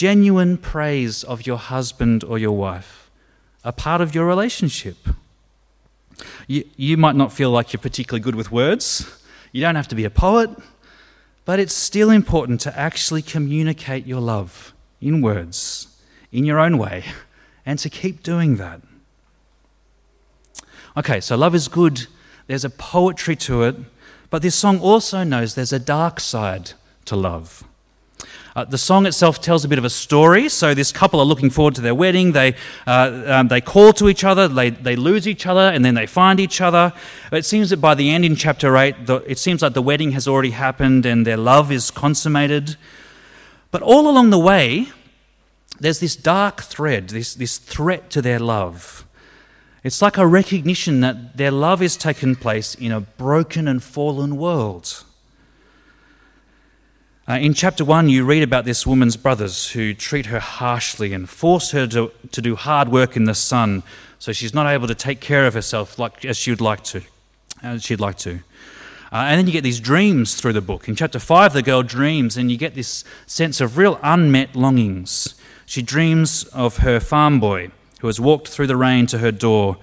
genuine 0.00 0.56
praise 0.56 1.22
of 1.24 1.46
your 1.46 1.58
husband 1.58 2.24
or 2.24 2.38
your 2.38 2.56
wife 2.56 3.10
a 3.62 3.70
part 3.70 4.00
of 4.00 4.14
your 4.14 4.26
relationship? 4.26 4.96
You, 6.46 6.64
you 6.76 6.96
might 6.96 7.16
not 7.16 7.34
feel 7.34 7.50
like 7.50 7.74
you're 7.74 7.82
particularly 7.82 8.22
good 8.22 8.34
with 8.34 8.50
words. 8.50 9.04
You 9.52 9.60
don't 9.60 9.74
have 9.74 9.88
to 9.88 9.94
be 9.94 10.06
a 10.06 10.10
poet. 10.10 10.48
But 11.44 11.60
it's 11.60 11.74
still 11.74 12.08
important 12.08 12.62
to 12.62 12.78
actually 12.78 13.20
communicate 13.20 14.06
your 14.06 14.22
love 14.22 14.72
in 15.02 15.20
words, 15.20 15.88
in 16.32 16.46
your 16.46 16.58
own 16.58 16.78
way, 16.78 17.04
and 17.66 17.78
to 17.80 17.90
keep 17.90 18.22
doing 18.22 18.56
that. 18.56 18.80
Okay, 20.96 21.20
so 21.20 21.36
love 21.36 21.54
is 21.54 21.68
good. 21.68 22.06
There's 22.46 22.64
a 22.64 22.70
poetry 22.70 23.36
to 23.36 23.64
it. 23.64 23.76
But 24.30 24.40
this 24.40 24.54
song 24.54 24.80
also 24.80 25.24
knows 25.24 25.54
there's 25.56 25.74
a 25.74 25.78
dark 25.78 26.20
side 26.20 26.72
to 27.04 27.16
love. 27.16 27.64
Uh, 28.56 28.64
the 28.64 28.78
song 28.78 29.06
itself 29.06 29.40
tells 29.40 29.64
a 29.64 29.68
bit 29.68 29.78
of 29.78 29.84
a 29.84 29.90
story. 29.90 30.48
So, 30.48 30.74
this 30.74 30.90
couple 30.90 31.20
are 31.20 31.24
looking 31.24 31.50
forward 31.50 31.76
to 31.76 31.80
their 31.80 31.94
wedding. 31.94 32.32
They, 32.32 32.56
uh, 32.86 33.22
um, 33.26 33.48
they 33.48 33.60
call 33.60 33.92
to 33.94 34.08
each 34.08 34.24
other, 34.24 34.48
they, 34.48 34.70
they 34.70 34.96
lose 34.96 35.28
each 35.28 35.46
other, 35.46 35.60
and 35.60 35.84
then 35.84 35.94
they 35.94 36.06
find 36.06 36.40
each 36.40 36.60
other. 36.60 36.92
It 37.30 37.44
seems 37.44 37.70
that 37.70 37.76
by 37.76 37.94
the 37.94 38.10
end 38.10 38.24
in 38.24 38.34
chapter 38.34 38.76
8, 38.76 39.06
the, 39.06 39.16
it 39.26 39.38
seems 39.38 39.62
like 39.62 39.74
the 39.74 39.82
wedding 39.82 40.12
has 40.12 40.26
already 40.26 40.50
happened 40.50 41.06
and 41.06 41.26
their 41.26 41.36
love 41.36 41.70
is 41.70 41.90
consummated. 41.90 42.76
But 43.70 43.82
all 43.82 44.08
along 44.08 44.30
the 44.30 44.38
way, 44.38 44.88
there's 45.78 46.00
this 46.00 46.16
dark 46.16 46.62
thread, 46.62 47.10
this, 47.10 47.34
this 47.34 47.58
threat 47.58 48.10
to 48.10 48.20
their 48.20 48.40
love. 48.40 49.06
It's 49.82 50.02
like 50.02 50.18
a 50.18 50.26
recognition 50.26 51.00
that 51.00 51.36
their 51.36 51.50
love 51.50 51.80
is 51.80 51.96
taking 51.96 52.34
place 52.34 52.74
in 52.74 52.92
a 52.92 53.00
broken 53.00 53.66
and 53.66 53.82
fallen 53.82 54.36
world. 54.36 55.04
Uh, 57.30 57.34
in 57.34 57.54
chapter 57.54 57.84
1, 57.84 58.08
you 58.08 58.24
read 58.24 58.42
about 58.42 58.64
this 58.64 58.84
woman's 58.84 59.16
brothers 59.16 59.70
who 59.70 59.94
treat 59.94 60.26
her 60.26 60.40
harshly 60.40 61.12
and 61.12 61.30
force 61.30 61.70
her 61.70 61.86
to, 61.86 62.10
to 62.32 62.42
do 62.42 62.56
hard 62.56 62.88
work 62.88 63.14
in 63.14 63.22
the 63.22 63.36
sun 63.36 63.84
so 64.18 64.32
she's 64.32 64.52
not 64.52 64.66
able 64.66 64.88
to 64.88 64.96
take 64.96 65.20
care 65.20 65.46
of 65.46 65.54
herself 65.54 65.96
like, 65.96 66.24
as 66.24 66.36
she 66.36 66.50
would 66.50 66.60
like 66.60 66.82
to. 66.82 67.00
As 67.62 67.84
she'd 67.84 68.00
like 68.00 68.18
to. 68.18 68.40
Uh, 69.12 69.26
and 69.28 69.38
then 69.38 69.46
you 69.46 69.52
get 69.52 69.62
these 69.62 69.78
dreams 69.78 70.34
through 70.34 70.54
the 70.54 70.60
book. 70.60 70.88
In 70.88 70.96
chapter 70.96 71.20
5, 71.20 71.52
the 71.52 71.62
girl 71.62 71.84
dreams, 71.84 72.36
and 72.36 72.50
you 72.50 72.56
get 72.56 72.74
this 72.74 73.04
sense 73.28 73.60
of 73.60 73.78
real 73.78 74.00
unmet 74.02 74.56
longings. 74.56 75.36
She 75.66 75.82
dreams 75.82 76.42
of 76.46 76.78
her 76.78 76.98
farm 76.98 77.38
boy 77.38 77.70
who 78.00 78.08
has 78.08 78.18
walked 78.18 78.48
through 78.48 78.66
the 78.66 78.76
rain 78.76 79.06
to 79.06 79.18
her 79.18 79.30
door. 79.30 79.76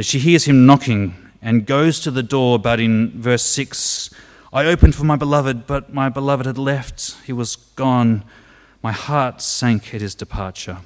She 0.00 0.18
hears 0.18 0.46
him 0.46 0.66
knocking 0.66 1.14
and 1.40 1.66
goes 1.66 2.00
to 2.00 2.10
the 2.10 2.24
door, 2.24 2.58
but 2.58 2.80
in 2.80 3.12
verse 3.20 3.44
6, 3.44 4.10
I 4.54 4.66
opened 4.66 4.94
for 4.94 5.02
my 5.02 5.16
beloved, 5.16 5.66
but 5.66 5.92
my 5.92 6.08
beloved 6.08 6.46
had 6.46 6.58
left. 6.58 7.16
He 7.26 7.32
was 7.32 7.56
gone. 7.56 8.22
My 8.84 8.92
heart 8.92 9.42
sank 9.42 9.92
at 9.92 10.00
his 10.00 10.14
departure. 10.14 10.78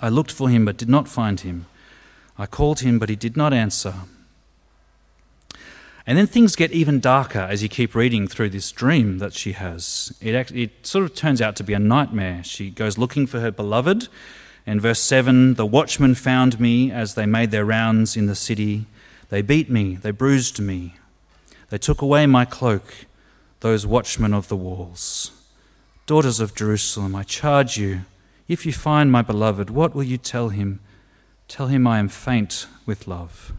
I 0.00 0.08
looked 0.08 0.30
for 0.30 0.48
him, 0.48 0.66
but 0.66 0.76
did 0.76 0.88
not 0.88 1.08
find 1.08 1.40
him. 1.40 1.66
I 2.38 2.46
called 2.46 2.78
him, 2.78 3.00
but 3.00 3.08
he 3.08 3.16
did 3.16 3.36
not 3.36 3.52
answer. 3.52 3.94
And 6.06 6.16
then 6.16 6.28
things 6.28 6.54
get 6.54 6.70
even 6.70 7.00
darker 7.00 7.40
as 7.40 7.60
you 7.60 7.68
keep 7.68 7.96
reading 7.96 8.28
through 8.28 8.50
this 8.50 8.70
dream 8.70 9.18
that 9.18 9.32
she 9.32 9.50
has. 9.50 10.16
It, 10.20 10.52
it 10.52 10.86
sort 10.86 11.04
of 11.04 11.16
turns 11.16 11.42
out 11.42 11.56
to 11.56 11.64
be 11.64 11.74
a 11.74 11.80
nightmare. 11.80 12.44
She 12.44 12.70
goes 12.70 12.96
looking 12.96 13.26
for 13.26 13.40
her 13.40 13.50
beloved. 13.50 14.06
In 14.64 14.78
verse 14.78 15.00
7, 15.00 15.54
the 15.54 15.66
watchmen 15.66 16.14
found 16.14 16.60
me 16.60 16.92
as 16.92 17.16
they 17.16 17.26
made 17.26 17.50
their 17.50 17.64
rounds 17.64 18.16
in 18.16 18.26
the 18.26 18.36
city. 18.36 18.86
They 19.28 19.42
beat 19.42 19.68
me, 19.68 19.96
they 19.96 20.12
bruised 20.12 20.60
me. 20.60 20.94
They 21.70 21.78
took 21.78 22.02
away 22.02 22.26
my 22.26 22.44
cloak, 22.44 23.06
those 23.60 23.86
watchmen 23.86 24.34
of 24.34 24.48
the 24.48 24.56
walls. 24.56 25.30
Daughters 26.06 26.40
of 26.40 26.54
Jerusalem, 26.54 27.14
I 27.14 27.22
charge 27.22 27.78
you, 27.78 28.02
if 28.48 28.66
you 28.66 28.72
find 28.72 29.12
my 29.12 29.22
beloved, 29.22 29.70
what 29.70 29.94
will 29.94 30.02
you 30.02 30.18
tell 30.18 30.48
him? 30.48 30.80
Tell 31.46 31.68
him 31.68 31.86
I 31.86 32.00
am 32.00 32.08
faint 32.08 32.66
with 32.84 33.06
love. 33.06 33.52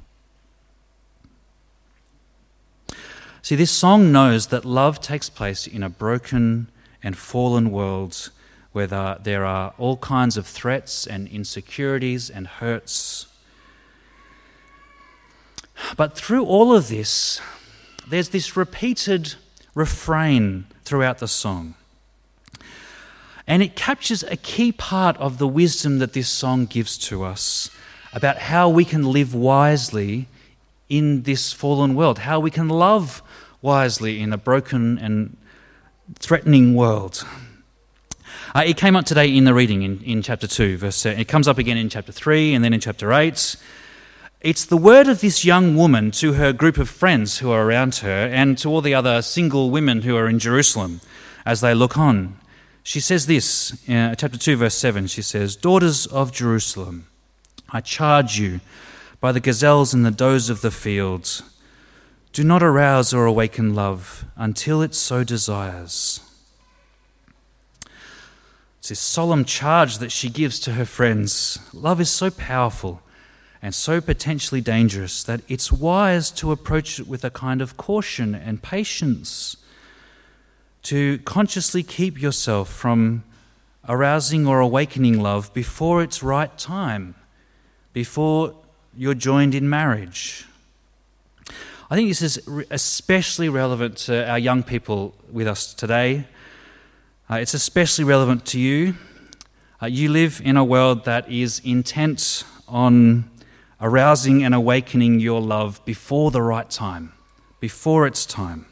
See, 3.42 3.56
this 3.56 3.72
song 3.72 4.12
knows 4.12 4.48
that 4.48 4.66
love 4.66 5.00
takes 5.00 5.30
place 5.30 5.66
in 5.66 5.82
a 5.82 5.90
broken 5.90 6.70
and 7.02 7.18
fallen 7.18 7.72
world 7.72 8.30
where 8.74 8.88
there 8.88 9.46
are 9.46 9.74
all 9.78 9.98
kinds 9.98 10.38
of 10.38 10.46
threats 10.46 11.08
and 11.08 11.28
insecurities 11.28 12.30
and 12.30 12.48
hurts. 12.48 13.28
But 15.98 16.18
through 16.18 16.46
all 16.46 16.76
of 16.76 16.88
this, 16.90 17.42
there's 18.12 18.30
this 18.30 18.58
repeated 18.58 19.36
refrain 19.74 20.66
throughout 20.84 21.20
the 21.20 21.28
song. 21.28 21.76
And 23.48 23.64
it 23.64 23.76
captures 23.76 24.22
a 24.24 24.36
key 24.36 24.72
part 24.72 25.18
of 25.18 25.38
the 25.38 25.48
wisdom 25.48 26.00
that 26.00 26.14
this 26.14 26.28
song 26.28 26.66
gives 26.66 26.98
to 27.10 27.24
us 27.24 27.72
about 28.14 28.38
how 28.38 28.70
we 28.70 28.86
can 28.86 29.12
live 29.12 29.34
wisely 29.34 30.28
in 30.90 31.24
this 31.24 31.54
fallen 31.54 31.96
world, 31.96 32.20
how 32.20 32.40
we 32.40 32.52
can 32.52 32.68
love 32.68 33.22
wisely 33.62 34.20
in 34.20 34.34
a 34.34 34.38
broken 34.38 34.98
and 35.00 35.38
threatening 36.20 36.76
world. 36.76 37.26
Uh, 38.54 38.64
it 38.66 38.76
came 38.76 38.98
up 38.98 39.06
today 39.06 39.34
in 39.34 39.46
the 39.46 39.54
reading 39.54 39.84
in, 39.84 40.04
in 40.04 40.22
chapter 40.22 40.48
2, 40.48 40.78
verse 40.78 40.98
7. 40.98 41.18
It 41.18 41.30
comes 41.30 41.48
up 41.48 41.58
again 41.58 41.78
in 41.78 41.88
chapter 41.88 42.12
3 42.12 42.54
and 42.54 42.66
then 42.66 42.74
in 42.74 42.82
chapter 42.82 43.14
8. 43.14 43.56
It's 44.44 44.66
the 44.66 44.76
word 44.76 45.08
of 45.08 45.22
this 45.22 45.46
young 45.46 45.76
woman 45.76 46.10
to 46.14 46.34
her 46.34 46.52
group 46.52 46.80
of 46.80 46.90
friends 46.90 47.38
who 47.38 47.52
are 47.52 47.64
around 47.64 47.98
her 47.98 48.26
and 48.26 48.58
to 48.58 48.70
all 48.70 48.82
the 48.82 48.96
other 48.96 49.22
single 49.22 49.70
women 49.70 50.02
who 50.02 50.18
are 50.18 50.28
in 50.28 50.40
Jerusalem 50.40 51.00
as 51.46 51.62
they 51.62 51.76
look 51.76 51.96
on. 51.96 52.40
She 52.82 53.00
says 53.00 53.28
this, 53.28 53.72
uh, 53.88 54.16
chapter 54.16 54.40
2, 54.40 54.56
verse 54.56 54.74
7. 54.74 55.06
She 55.06 55.22
says, 55.22 55.56
Daughters 55.56 56.08
of 56.08 56.32
Jerusalem, 56.32 57.06
I 57.70 57.82
charge 57.82 58.40
you 58.40 58.62
by 59.20 59.32
the 59.32 59.40
gazelles 59.40 59.94
and 59.94 60.04
the 60.04 60.10
does 60.10 60.50
of 60.50 60.62
the 60.62 60.72
fields, 60.72 61.44
do 62.34 62.44
not 62.44 62.64
arouse 62.64 63.14
or 63.14 63.28
awaken 63.28 63.76
love 63.76 64.26
until 64.36 64.82
it 64.82 64.96
so 64.96 65.24
desires. 65.24 66.20
It's 68.80 68.90
this 68.90 69.00
solemn 69.00 69.46
charge 69.46 70.00
that 70.00 70.12
she 70.12 70.32
gives 70.32 70.60
to 70.62 70.72
her 70.72 70.86
friends. 70.86 71.60
Love 71.74 72.02
is 72.02 72.10
so 72.10 72.32
powerful 72.32 73.04
and 73.62 73.76
so 73.76 74.02
potentially 74.02 74.62
dangerous 74.62 75.24
that 75.24 75.42
it's 75.48 75.72
wise 75.72 76.32
to 76.32 76.52
approach 76.52 77.00
it 77.00 77.08
with 77.08 77.24
a 77.24 77.30
kind 77.30 77.62
of 77.62 77.78
caution 77.78 78.34
and 78.34 78.62
patience, 78.62 79.58
to 80.84 81.20
consciously 81.20 81.84
keep 81.84 82.20
yourself 82.20 82.70
from 82.70 83.24
arousing 83.88 84.48
or 84.48 84.60
awakening 84.60 85.20
love 85.20 85.54
before 85.54 86.02
its 86.02 86.24
right 86.24 86.58
time, 86.58 87.14
before 87.94 88.56
you're 88.98 89.14
joined 89.14 89.54
in 89.54 89.70
marriage. 89.70 90.46
I 91.90 91.96
think 91.96 92.10
this 92.10 92.22
is 92.22 92.48
especially 92.72 93.50
relevant 93.50 93.98
to 93.98 94.28
our 94.30 94.40
young 94.40 94.64
people 94.64 95.14
with 95.32 95.48
us 95.48 95.74
today. 95.74 96.26
Uh, 97.30 97.36
it's 97.36 97.54
especially 97.54 98.06
relevant 98.06 98.46
to 98.48 98.60
you. 98.60 98.96
Uh, 99.82 99.88
you 99.88 100.10
live 100.10 100.42
in 100.44 100.58
a 100.58 100.64
world 100.64 101.06
that 101.06 101.30
is 101.30 101.62
intent 101.64 102.44
on 102.68 103.31
arousing 103.82 104.44
and 104.44 104.54
awakening 104.54 105.20
your 105.20 105.42
love 105.42 105.84
before 105.86 106.32
the 106.32 106.42
right 106.42 106.70
time, 106.70 107.12
before 107.60 108.06
its 108.06 108.26
time, 108.26 108.66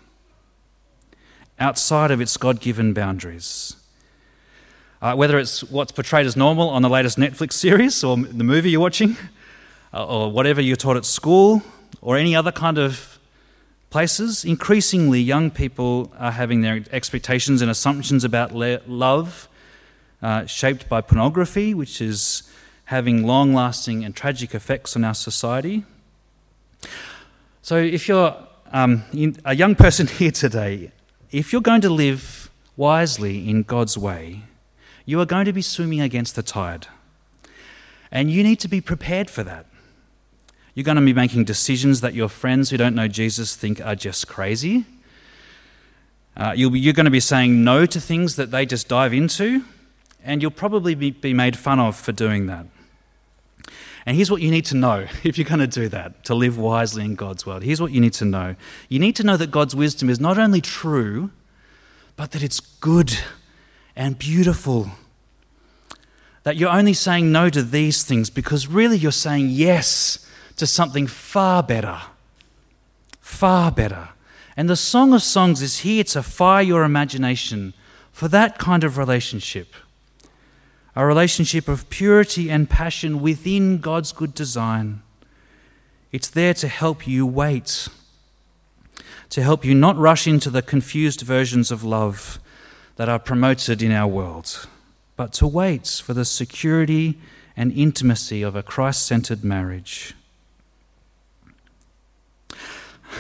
outside 1.60 2.12
of 2.12 2.22
its 2.22 2.38
God 2.38 2.62
given 2.62 2.94
boundaries. 2.94 3.76
Uh, 5.02 5.16
whether 5.16 5.40
it's 5.40 5.64
what's 5.64 5.92
portrayed 5.92 6.26
as 6.26 6.36
normal 6.36 6.70
on 6.70 6.82
the 6.82 6.90
latest 6.90 7.18
Netflix 7.18 7.54
series 7.54 8.04
or 8.04 8.18
the 8.18 8.44
movie 8.44 8.70
you're 8.70 8.82
watching, 8.82 9.18
uh, 9.94 10.06
or 10.06 10.32
whatever 10.32 10.62
you're 10.62 10.76
taught 10.76 10.98
at 10.98 11.06
school, 11.06 11.64
or 12.02 12.16
any 12.16 12.36
other 12.36 12.52
kind 12.52 12.78
of 12.78 13.18
places, 13.90 14.46
increasingly 14.46 15.20
young 15.20 15.50
people 15.50 16.14
are 16.20 16.32
having 16.32 16.62
their 16.62 16.84
expectations 16.92 17.62
and 17.62 17.72
assumptions 17.72 18.24
about 18.24 18.54
le- 18.54 18.82
love 18.86 19.48
uh, 20.22 20.46
shaped 20.46 20.88
by 20.88 21.02
pornography, 21.02 21.74
which 21.74 22.02
is 22.02 22.44
having 22.90 23.22
long 23.22 23.54
lasting 23.54 24.04
and 24.04 24.16
tragic 24.16 24.56
effects 24.56 24.96
on 24.96 25.04
our 25.04 25.14
society. 25.14 25.84
So, 27.62 27.78
if 27.78 28.08
you're 28.08 28.36
um, 28.72 29.04
a 29.46 29.56
young 29.56 29.76
person 29.76 30.08
here 30.20 30.32
today, 30.32 30.92
if 31.32 31.54
you're 31.54 31.62
going 31.62 31.82
to 31.82 31.90
live 31.92 32.50
wisely 32.76 33.48
in 33.48 33.62
God's 33.62 33.96
way, 33.96 34.42
you 35.06 35.20
are 35.20 35.28
going 35.28 35.46
to 35.46 35.54
be 35.54 35.62
swimming 35.62 36.02
against 36.02 36.36
the 36.36 36.42
tide. 36.42 36.88
And 38.12 38.32
you 38.32 38.42
need 38.42 38.60
to 38.62 38.68
be 38.68 38.82
prepared 38.82 39.30
for 39.30 39.44
that. 39.44 39.68
You're 40.74 40.84
going 40.84 40.98
to 40.98 41.06
be 41.06 41.14
making 41.14 41.44
decisions 41.44 42.02
that 42.02 42.16
your 42.16 42.28
friends 42.28 42.72
who 42.72 42.78
don't 42.78 42.96
know 42.96 43.08
Jesus 43.08 43.56
think 43.56 43.80
are 43.86 43.94
just 43.94 44.28
crazy. 44.28 44.86
Uh, 46.36 46.54
you'll 46.56 46.72
be, 46.72 46.80
you're 46.80 46.94
going 46.94 47.06
to 47.06 47.12
be 47.12 47.20
saying 47.20 47.64
no 47.64 47.86
to 47.86 48.02
things 48.02 48.36
that 48.36 48.50
they 48.50 48.66
just 48.66 48.88
dive 48.88 49.14
into, 49.14 49.64
and 50.24 50.42
you'll 50.42 50.50
probably 50.50 50.96
be, 50.96 51.12
be 51.12 51.36
made 51.36 51.56
fun 51.56 51.80
of 51.80 51.96
for 51.96 52.12
doing 52.12 52.48
that. 52.48 52.66
And 54.10 54.16
here's 54.16 54.32
what 54.32 54.42
you 54.42 54.50
need 54.50 54.66
to 54.66 54.76
know 54.76 55.06
if 55.24 55.38
you're 55.38 55.46
going 55.46 55.60
to 55.60 55.68
do 55.68 55.88
that, 55.90 56.24
to 56.24 56.34
live 56.34 56.58
wisely 56.58 57.06
in 57.06 57.14
God's 57.14 57.46
world. 57.46 57.62
Here's 57.62 57.80
what 57.80 57.92
you 57.92 58.02
need 58.02 58.14
to 58.14 58.26
know 58.26 58.56
you 58.90 58.98
need 58.98 59.16
to 59.18 59.24
know 59.24 59.38
that 59.38 59.52
God's 59.52 59.76
wisdom 59.76 60.10
is 60.10 60.20
not 60.20 60.40
only 60.40 60.62
true, 60.62 61.30
but 62.16 62.32
that 62.32 62.42
it's 62.42 62.60
good 62.60 63.20
and 63.96 64.18
beautiful. 64.18 64.90
That 66.42 66.56
you're 66.56 66.72
only 66.72 66.96
saying 66.96 67.32
no 67.32 67.52
to 67.52 67.62
these 67.62 68.04
things 68.04 68.32
because 68.32 68.66
really 68.66 68.98
you're 68.98 69.12
saying 69.12 69.50
yes 69.50 70.28
to 70.56 70.66
something 70.66 71.06
far 71.06 71.62
better. 71.62 72.02
Far 73.22 73.72
better. 73.72 74.10
And 74.58 74.68
the 74.68 74.76
Song 74.76 75.14
of 75.14 75.22
Songs 75.22 75.62
is 75.62 75.82
here 75.82 76.04
to 76.06 76.24
fire 76.24 76.64
your 76.64 76.84
imagination 76.84 77.76
for 78.12 78.28
that 78.30 78.58
kind 78.58 78.84
of 78.84 78.98
relationship 78.98 79.76
a 80.96 81.06
relationship 81.06 81.68
of 81.68 81.90
purity 81.90 82.50
and 82.50 82.70
passion 82.70 83.22
within 83.22 83.80
God's 83.80 84.12
good 84.12 84.34
design. 84.34 85.02
It's 86.12 86.30
there 86.30 86.54
to 86.56 86.68
help 86.68 87.08
you 87.08 87.26
wait, 87.26 87.88
to 89.30 89.44
help 89.44 89.64
you 89.64 89.76
not 89.76 89.98
rush 89.98 90.28
into 90.28 90.50
the 90.50 90.62
confused 90.62 91.22
versions 91.22 91.72
of 91.72 91.84
love 91.84 92.40
that 92.96 93.08
are 93.08 93.20
promoted 93.20 93.82
in 93.82 93.92
our 93.92 94.08
world, 94.08 94.68
but 95.16 95.32
to 95.34 95.48
wait 95.48 96.02
for 96.04 96.14
the 96.14 96.26
security 96.26 97.20
and 97.56 97.72
intimacy 97.72 98.42
of 98.42 98.56
a 98.56 98.64
Christ 98.64 99.06
centered 99.06 99.44
marriage. 99.44 100.16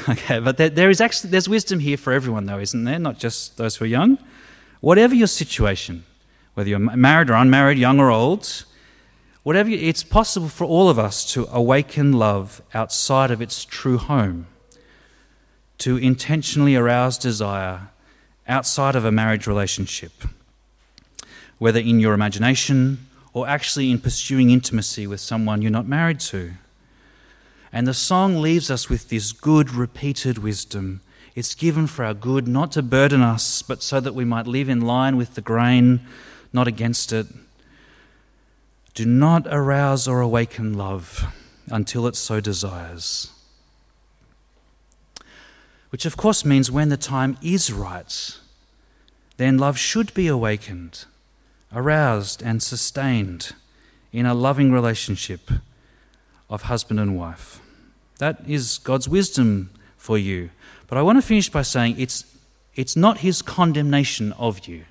Okay, 0.08 0.40
but 0.40 0.58
there, 0.58 0.70
there 0.70 0.90
is 0.90 1.02
actually 1.02 1.32
there's 1.32 1.50
wisdom 1.50 1.80
here 1.80 1.98
for 1.98 2.14
everyone, 2.14 2.46
though, 2.46 2.60
isn't 2.60 2.84
there? 2.84 3.00
Not 3.00 3.18
just 3.18 3.58
those 3.58 3.76
who 3.76 3.86
are 3.86 3.88
young. 3.88 4.20
Whatever 4.82 5.16
your 5.16 5.28
situation, 5.28 6.06
whether 6.60 6.72
you're 6.72 6.78
married 6.78 7.30
or 7.30 7.36
unmarried, 7.36 7.78
young 7.78 8.02
or 8.02 8.12
old, 8.12 8.66
whatever, 9.44 9.70
it's 9.70 10.04
possible 10.04 10.50
for 10.50 10.66
all 10.66 10.90
of 10.90 11.00
us 11.00 11.24
to 11.32 11.48
awaken 11.54 12.12
love 12.12 12.62
outside 12.74 13.32
of 13.32 13.42
its 13.42 13.64
true 13.64 13.98
home, 13.98 14.46
to 15.78 15.96
intentionally 15.96 16.76
arouse 16.76 17.18
desire 17.18 17.88
outside 18.46 18.98
of 18.98 19.06
a 19.06 19.12
marriage 19.12 19.48
relationship, 19.48 20.12
whether 21.60 21.80
in 21.80 22.02
your 22.02 22.14
imagination 22.14 23.08
or 23.32 23.48
actually 23.48 23.90
in 23.90 24.00
pursuing 24.00 24.50
intimacy 24.50 25.08
with 25.08 25.22
someone 25.22 25.62
you're 25.62 25.72
not 25.72 25.88
married 25.88 26.20
to. 26.20 26.52
And 27.72 27.88
the 27.88 27.94
song 27.94 28.42
leaves 28.42 28.70
us 28.70 28.90
with 28.90 29.08
this 29.08 29.32
good, 29.32 29.72
repeated 29.72 30.40
wisdom. 30.40 31.00
It's 31.36 31.56
given 31.56 31.88
for 31.88 32.04
our 32.04 32.14
good, 32.14 32.50
not 32.50 32.74
to 32.74 32.82
burden 32.82 33.22
us, 33.22 33.62
but 33.62 33.82
so 33.82 34.02
that 34.02 34.14
we 34.14 34.26
might 34.26 34.46
live 34.46 34.68
in 34.68 34.82
line 34.82 35.16
with 35.16 35.36
the 35.36 35.42
grain, 35.42 36.02
not 36.52 36.68
against 36.68 37.12
it. 37.14 37.28
Do 38.94 39.06
not 39.06 39.48
arouse 39.48 40.08
or 40.08 40.22
awaken 40.22 40.74
love 40.74 41.26
until 41.70 42.08
it 42.08 42.16
so 42.16 42.40
desires. 42.40 43.32
Which, 45.90 46.06
of 46.06 46.18
course, 46.18 46.46
means 46.46 46.72
when 46.72 46.90
the 46.90 46.98
time 46.98 47.38
is 47.42 47.72
right, 47.72 48.38
then 49.38 49.58
love 49.58 49.78
should 49.78 50.14
be 50.14 50.28
awakened, 50.28 51.06
aroused, 51.74 52.42
and 52.44 52.62
sustained 52.62 53.54
in 54.12 54.26
a 54.26 54.34
loving 54.34 54.72
relationship 54.72 55.50
of 56.50 56.64
husband 56.64 57.00
and 57.00 57.18
wife. 57.18 57.62
That 58.18 58.42
is 58.48 58.80
God's 58.80 59.08
wisdom 59.08 59.70
for 59.98 60.18
you. 60.18 60.50
But 60.88 60.98
I 60.98 61.02
want 61.02 61.18
to 61.18 61.22
finish 61.22 61.50
by 61.50 61.62
saying 61.62 61.96
it's, 61.98 62.26
it's 62.76 62.96
not 62.96 63.20
His 63.20 63.42
condemnation 63.42 64.34
of 64.34 64.68
you. 64.68 64.86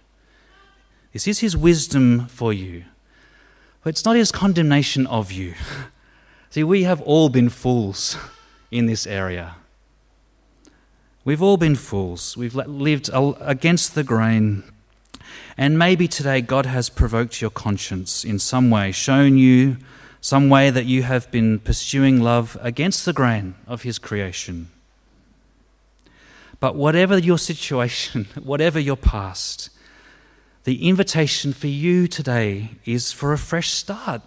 This 1.18 1.26
is 1.26 1.38
His 1.40 1.57
wisdom 1.57 2.28
for 2.28 2.52
you. 2.52 2.85
But 3.83 3.90
it's 3.90 4.04
not 4.04 4.14
His 4.14 4.31
condemnation 4.31 5.04
of 5.09 5.33
you. 5.33 5.54
See, 6.50 6.62
we 6.62 6.85
have 6.85 7.00
all 7.00 7.28
been 7.28 7.48
fools 7.48 8.16
in 8.70 8.87
this 8.87 9.04
area. 9.04 9.57
We've 11.24 11.42
all 11.42 11.57
been 11.57 11.74
fools. 11.74 12.37
We've 12.37 12.54
lived 12.54 13.11
against 13.12 13.96
the 13.96 14.04
grain. 14.04 14.62
And 15.57 15.76
maybe 15.76 16.07
today 16.07 16.40
God 16.40 16.66
has 16.66 16.88
provoked 16.88 17.40
your 17.40 17.50
conscience 17.50 18.24
in 18.24 18.38
some 18.38 18.70
way, 18.70 18.92
shown 18.92 19.38
you 19.38 19.78
some 20.20 20.48
way 20.48 20.70
that 20.70 20.87
you 20.87 21.02
have 21.02 21.28
been 21.33 21.59
pursuing 21.59 22.22
love 22.22 22.57
against 22.61 23.04
the 23.04 23.12
grain 23.12 23.57
of 23.66 23.83
His 23.83 23.98
creation. 23.98 24.70
But 26.61 26.76
whatever 26.76 27.18
your 27.18 27.38
situation, 27.38 28.28
whatever 28.40 28.78
your 28.78 28.96
past, 28.96 29.70
the 30.68 30.87
invitation 30.87 31.50
for 31.54 31.66
you 31.66 32.07
today 32.07 32.68
is 32.85 33.11
for 33.11 33.33
a 33.33 33.38
fresh 33.38 33.70
start, 33.70 34.20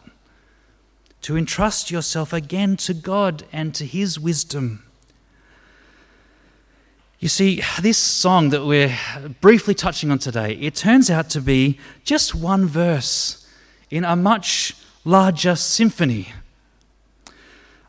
to 1.21 1.38
entrust 1.38 1.91
yourself 1.91 2.34
again 2.34 2.75
to 2.75 2.95
God 2.95 3.43
and 3.54 3.75
to 3.75 3.86
His 3.86 4.19
wisdom. 4.19 4.84
You 7.19 7.27
see, 7.27 7.62
this 7.80 7.99
song 7.99 8.49
that 8.49 8.65
we're 8.65 8.97
briefly 9.39 9.75
touching 9.75 10.10
on 10.10 10.17
today, 10.17 10.54
it 10.54 10.73
turns 10.73 11.12
out 11.12 11.30
to 11.30 11.41
be 11.41 11.77
just 12.04 12.34
one 12.34 12.65
verse 12.65 13.47
in 13.91 14.04
a 14.04 14.15
much 14.15 14.75
larger 15.06 15.56
symphony, 15.56 16.34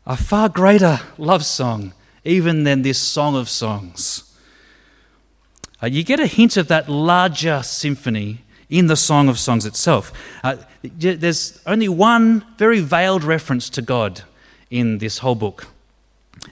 a 0.05 0.15
far 0.15 0.47
greater 0.47 0.99
love 1.17 1.43
song, 1.43 1.91
even 2.23 2.65
than 2.65 2.83
this 2.83 2.99
Song 2.99 3.35
of 3.35 3.49
Songs. 3.49 4.31
Uh, 5.81 5.87
you 5.87 6.03
get 6.03 6.19
a 6.19 6.27
hint 6.27 6.55
of 6.55 6.67
that 6.67 6.87
larger 6.87 7.63
symphony 7.63 8.42
in 8.73 8.87
the 8.87 8.95
Song 8.95 9.29
of 9.29 9.37
Songs 9.37 9.65
itself. 9.67 10.11
Uh, 10.43 10.55
there's 10.83 11.61
only 11.67 11.87
one 11.87 12.43
very 12.57 12.79
veiled 12.79 13.23
reference 13.23 13.69
to 13.69 13.83
God 13.83 14.23
in 14.71 14.97
this 14.97 15.19
whole 15.19 15.35
book. 15.35 15.67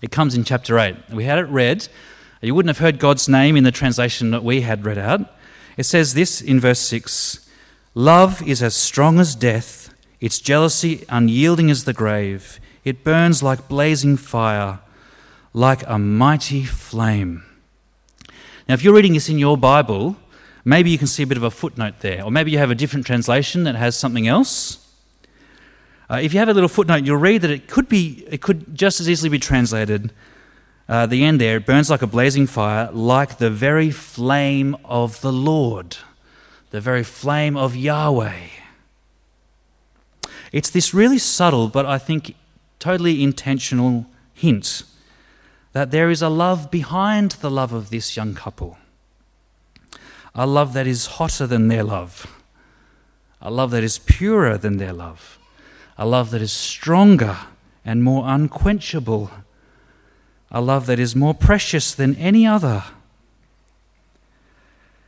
It 0.04 0.12
comes 0.12 0.36
in 0.36 0.44
chapter 0.44 0.78
8. 0.78 0.96
We 1.12 1.24
had 1.24 1.40
it 1.40 1.48
read. 1.48 1.88
You 2.42 2.54
wouldn't 2.54 2.70
have 2.70 2.84
heard 2.84 3.00
God's 3.00 3.28
name 3.28 3.58
in 3.58 3.64
the 3.64 3.72
translation 3.72 4.30
that 4.32 4.44
we 4.44 4.62
had 4.62 4.86
read 4.86 5.00
out. 5.00 5.22
It 5.78 5.84
says 5.84 6.14
this 6.14 6.42
in 6.42 6.60
verse 6.60 6.80
6 6.80 7.50
Love 7.96 8.42
is 8.48 8.62
as 8.62 8.76
strong 8.76 9.20
as 9.20 9.36
death 9.36 9.94
its 10.20 10.40
jealousy 10.40 11.04
unyielding 11.10 11.72
as 11.72 11.86
the 11.86 11.94
grave. 11.94 12.60
It 12.86 13.04
burns 13.04 13.42
like 13.42 13.68
blazing 13.68 14.16
fire, 14.18 14.80
like 15.54 15.84
a 15.88 15.98
mighty 15.98 16.64
flame. 16.64 17.44
Now, 18.70 18.76
if 18.76 18.84
you're 18.84 18.94
reading 18.94 19.14
this 19.14 19.28
in 19.28 19.40
your 19.40 19.58
Bible, 19.58 20.16
maybe 20.66 20.90
you 20.90 20.98
can 20.98 21.08
see 21.08 21.24
a 21.24 21.28
bit 21.28 21.38
of 21.38 21.44
a 21.44 21.52
footnote 21.52 22.00
there, 22.00 22.24
or 22.24 22.32
maybe 22.32 22.52
you 22.52 22.58
have 22.58 22.72
a 22.72 22.76
different 22.76 23.06
translation 23.06 23.64
that 23.64 23.76
has 23.76 23.96
something 23.96 24.28
else. 24.28 24.78
Uh, 26.10 26.20
if 26.22 26.34
you 26.34 26.40
have 26.40 26.50
a 26.50 26.54
little 26.54 26.70
footnote, 26.70 27.06
you'll 27.06 27.18
read 27.18 27.42
that 27.42 27.52
it 27.52 27.68
could 27.68 27.88
be, 27.88 28.26
it 28.30 28.42
could 28.42 28.76
just 28.76 29.00
as 29.00 29.10
easily 29.10 29.30
be 29.30 29.40
translated. 29.40 30.12
Uh, 30.90 31.06
the 31.06 31.24
end 31.24 31.40
there, 31.40 31.58
it 31.58 31.66
burns 31.66 31.90
like 31.90 32.02
a 32.02 32.08
blazing 32.08 32.46
fire, 32.46 32.92
like 32.92 33.38
the 33.38 33.50
very 33.50 33.92
flame 33.92 34.76
of 34.84 35.22
the 35.22 35.32
Lord, 35.32 35.98
the 36.72 36.82
very 36.82 37.04
flame 37.04 37.56
of 37.56 37.76
Yahweh. 37.76 38.48
It's 40.52 40.70
this 40.70 40.94
really 40.94 41.18
subtle, 41.18 41.70
but 41.70 41.86
I 41.86 41.98
think 41.98 42.36
totally 42.80 43.24
intentional 43.24 44.06
hint 44.34 44.84
that 45.74 45.92
there 45.92 46.10
is 46.10 46.22
a 46.22 46.28
love 46.28 46.70
behind 46.70 47.32
the 47.40 47.50
love 47.50 47.72
of 47.72 47.90
this 47.90 48.18
young 48.18 48.34
couple. 48.34 48.78
A 50.34 50.48
love 50.48 50.74
that 50.74 50.88
is 50.88 51.06
hotter 51.06 51.46
than 51.46 51.68
their 51.68 51.84
love. 51.84 52.26
A 53.42 53.52
love 53.52 53.72
that 53.72 53.84
is 53.84 54.00
purer 54.00 54.58
than 54.58 54.78
their 54.78 54.94
love. 54.94 55.38
A 55.98 56.06
love 56.06 56.32
that 56.32 56.42
is 56.42 56.52
stronger 56.52 57.38
and 57.84 58.04
more 58.04 58.24
unquenchable. 58.28 59.32
A 60.52 60.62
love 60.62 60.86
that 60.86 61.00
is 61.00 61.16
more 61.16 61.34
precious 61.34 61.94
than 61.94 62.16
any 62.16 62.46
other. 62.46 62.84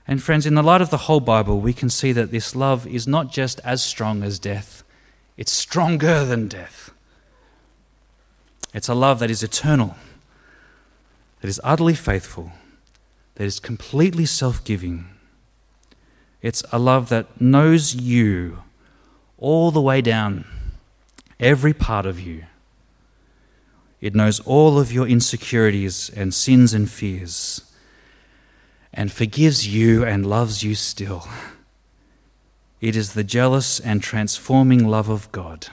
And, 0.08 0.22
friends, 0.22 0.46
in 0.46 0.56
the 0.56 0.64
light 0.64 0.82
of 0.82 0.90
the 0.90 0.98
whole 0.98 1.22
Bible, 1.22 1.62
we 1.62 1.74
can 1.74 1.90
see 1.90 2.12
that 2.12 2.32
this 2.32 2.56
love 2.56 2.86
is 2.86 3.08
not 3.08 3.32
just 3.32 3.62
as 3.64 3.82
strong 3.82 4.24
as 4.24 4.40
death, 4.40 4.84
it's 5.38 5.52
stronger 5.52 6.26
than 6.26 6.48
death. 6.48 6.92
It's 8.74 8.90
a 8.90 8.94
love 8.94 9.20
that 9.20 9.32
is 9.32 9.44
eternal, 9.44 9.96
that 11.40 11.48
is 11.48 11.62
utterly 11.64 11.94
faithful, 11.94 12.52
that 13.36 13.46
is 13.46 13.60
completely 13.60 14.26
self 14.26 14.64
giving. 14.64 15.13
It's 16.44 16.62
a 16.74 16.78
love 16.78 17.08
that 17.08 17.40
knows 17.40 17.96
you 17.96 18.64
all 19.38 19.72
the 19.72 19.82
way 19.82 20.02
down, 20.02 20.46
every 21.40 21.74
part 21.74 22.06
of 22.06 22.20
you. 22.20 22.44
It 24.02 24.14
knows 24.14 24.42
all 24.42 24.78
of 24.78 24.92
your 24.92 25.08
insecurities 25.08 26.10
and 26.10 26.34
sins 26.34 26.74
and 26.74 26.92
fears, 26.92 27.62
and 28.94 29.10
forgives 29.10 29.66
you 29.66 30.04
and 30.04 30.26
loves 30.26 30.62
you 30.62 30.76
still. 30.76 31.28
It 32.82 32.98
is 32.98 33.14
the 33.14 33.24
jealous 33.24 33.80
and 33.80 34.04
transforming 34.04 34.86
love 34.86 35.08
of 35.08 35.32
God 35.32 35.68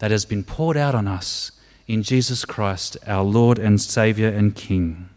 that 0.00 0.10
has 0.10 0.26
been 0.26 0.44
poured 0.44 0.76
out 0.76 0.94
on 0.94 1.08
us 1.08 1.50
in 1.86 2.02
Jesus 2.02 2.44
Christ, 2.44 2.98
our 3.06 3.24
Lord 3.24 3.58
and 3.58 3.80
Saviour 3.80 4.28
and 4.28 4.54
King. 4.54 5.08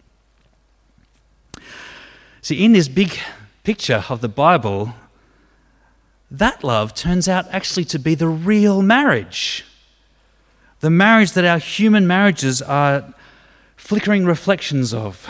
See, 2.42 2.64
in 2.64 2.72
this 2.72 2.88
big 2.88 3.20
picture 3.64 4.06
of 4.10 4.22
the 4.22 4.30
Bible, 4.30 4.94
that 6.32 6.64
love 6.64 6.94
turns 6.94 7.28
out 7.28 7.48
actually 7.50 7.86
to 7.86 8.00
be 8.00 8.16
the 8.16 8.28
real 8.28 8.82
marriage. 8.82 9.66
the 10.80 10.90
marriage 10.90 11.34
that 11.34 11.46
our 11.46 11.58
human 11.60 12.08
marriages 12.08 12.62
are 12.62 13.14
flickering 13.76 14.26
reflections 14.26 14.94
of, 14.94 15.28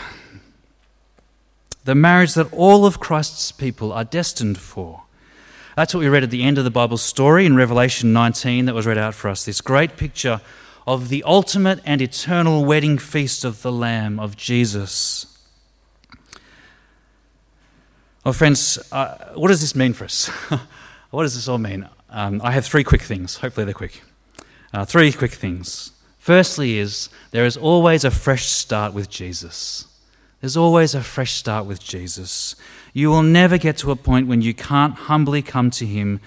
the 1.84 1.94
marriage 1.94 2.34
that 2.34 2.52
all 2.52 2.86
of 2.86 3.00
Christ's 3.00 3.50
people 3.52 3.92
are 3.92 4.04
destined 4.04 4.58
for. 4.58 5.02
That's 5.76 5.94
what 5.94 6.00
we 6.00 6.08
read 6.08 6.22
at 6.22 6.30
the 6.30 6.42
end 6.42 6.58
of 6.58 6.64
the 6.64 6.70
Bible 6.70 6.98
story 6.98 7.46
in 7.46 7.56
Revelation 7.56 8.12
19 8.12 8.66
that 8.66 8.74
was 8.74 8.86
read 8.86 8.98
out 8.98 9.14
for 9.14 9.28
us. 9.28 9.44
This 9.44 9.60
great 9.60 9.96
picture 9.96 10.40
of 10.86 11.08
the 11.08 11.22
ultimate 11.24 11.80
and 11.84 12.02
eternal 12.02 12.64
wedding 12.64 12.98
feast 12.98 13.44
of 13.44 13.62
the 13.62 13.72
Lamb 13.72 14.20
of 14.20 14.36
Jesus. 14.36 15.26
Well, 18.22 18.34
friends, 18.34 18.78
uh, 18.92 19.32
what 19.34 19.48
does 19.48 19.62
this 19.62 19.74
mean 19.74 19.94
for 19.94 20.04
us? 20.04 20.28
what 21.10 21.22
does 21.22 21.34
this 21.34 21.48
all 21.48 21.56
mean? 21.56 21.88
Um, 22.10 22.42
I 22.44 22.50
have 22.50 22.66
three 22.66 22.84
quick 22.84 23.00
things. 23.00 23.36
Hopefully, 23.36 23.64
they're 23.64 23.72
quick. 23.72 24.02
Uh, 24.74 24.84
three 24.84 25.10
quick 25.10 25.32
things. 25.32 25.92
Firstly, 26.18 26.76
is 26.78 27.08
there 27.30 27.46
is 27.46 27.56
always 27.56 28.04
a 28.04 28.10
fresh 28.10 28.44
start 28.44 28.92
with 28.92 29.08
Jesus. 29.08 29.86
There's 30.42 30.56
always 30.56 30.94
a 30.94 31.02
fresh 31.02 31.32
start 31.32 31.64
with 31.64 31.82
Jesus. 31.82 32.56
You 32.92 33.08
will 33.08 33.22
never 33.22 33.56
get 33.56 33.78
to 33.78 33.90
a 33.90 33.96
point 33.96 34.28
when 34.28 34.42
you 34.42 34.52
can't 34.52 34.94
humbly 34.94 35.40
come 35.40 35.70
to 35.70 35.86
Him, 35.86 36.20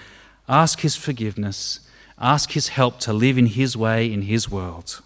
ask 0.49 0.79
His 0.79 0.95
forgiveness, 0.95 1.79
ask 2.17 2.53
His 2.53 2.69
help 2.69 2.99
to 3.01 3.13
live 3.13 3.37
in 3.37 3.45
His 3.45 3.77
way 3.77 4.11
in 4.11 4.23
His 4.23 4.49
world. 4.49 5.03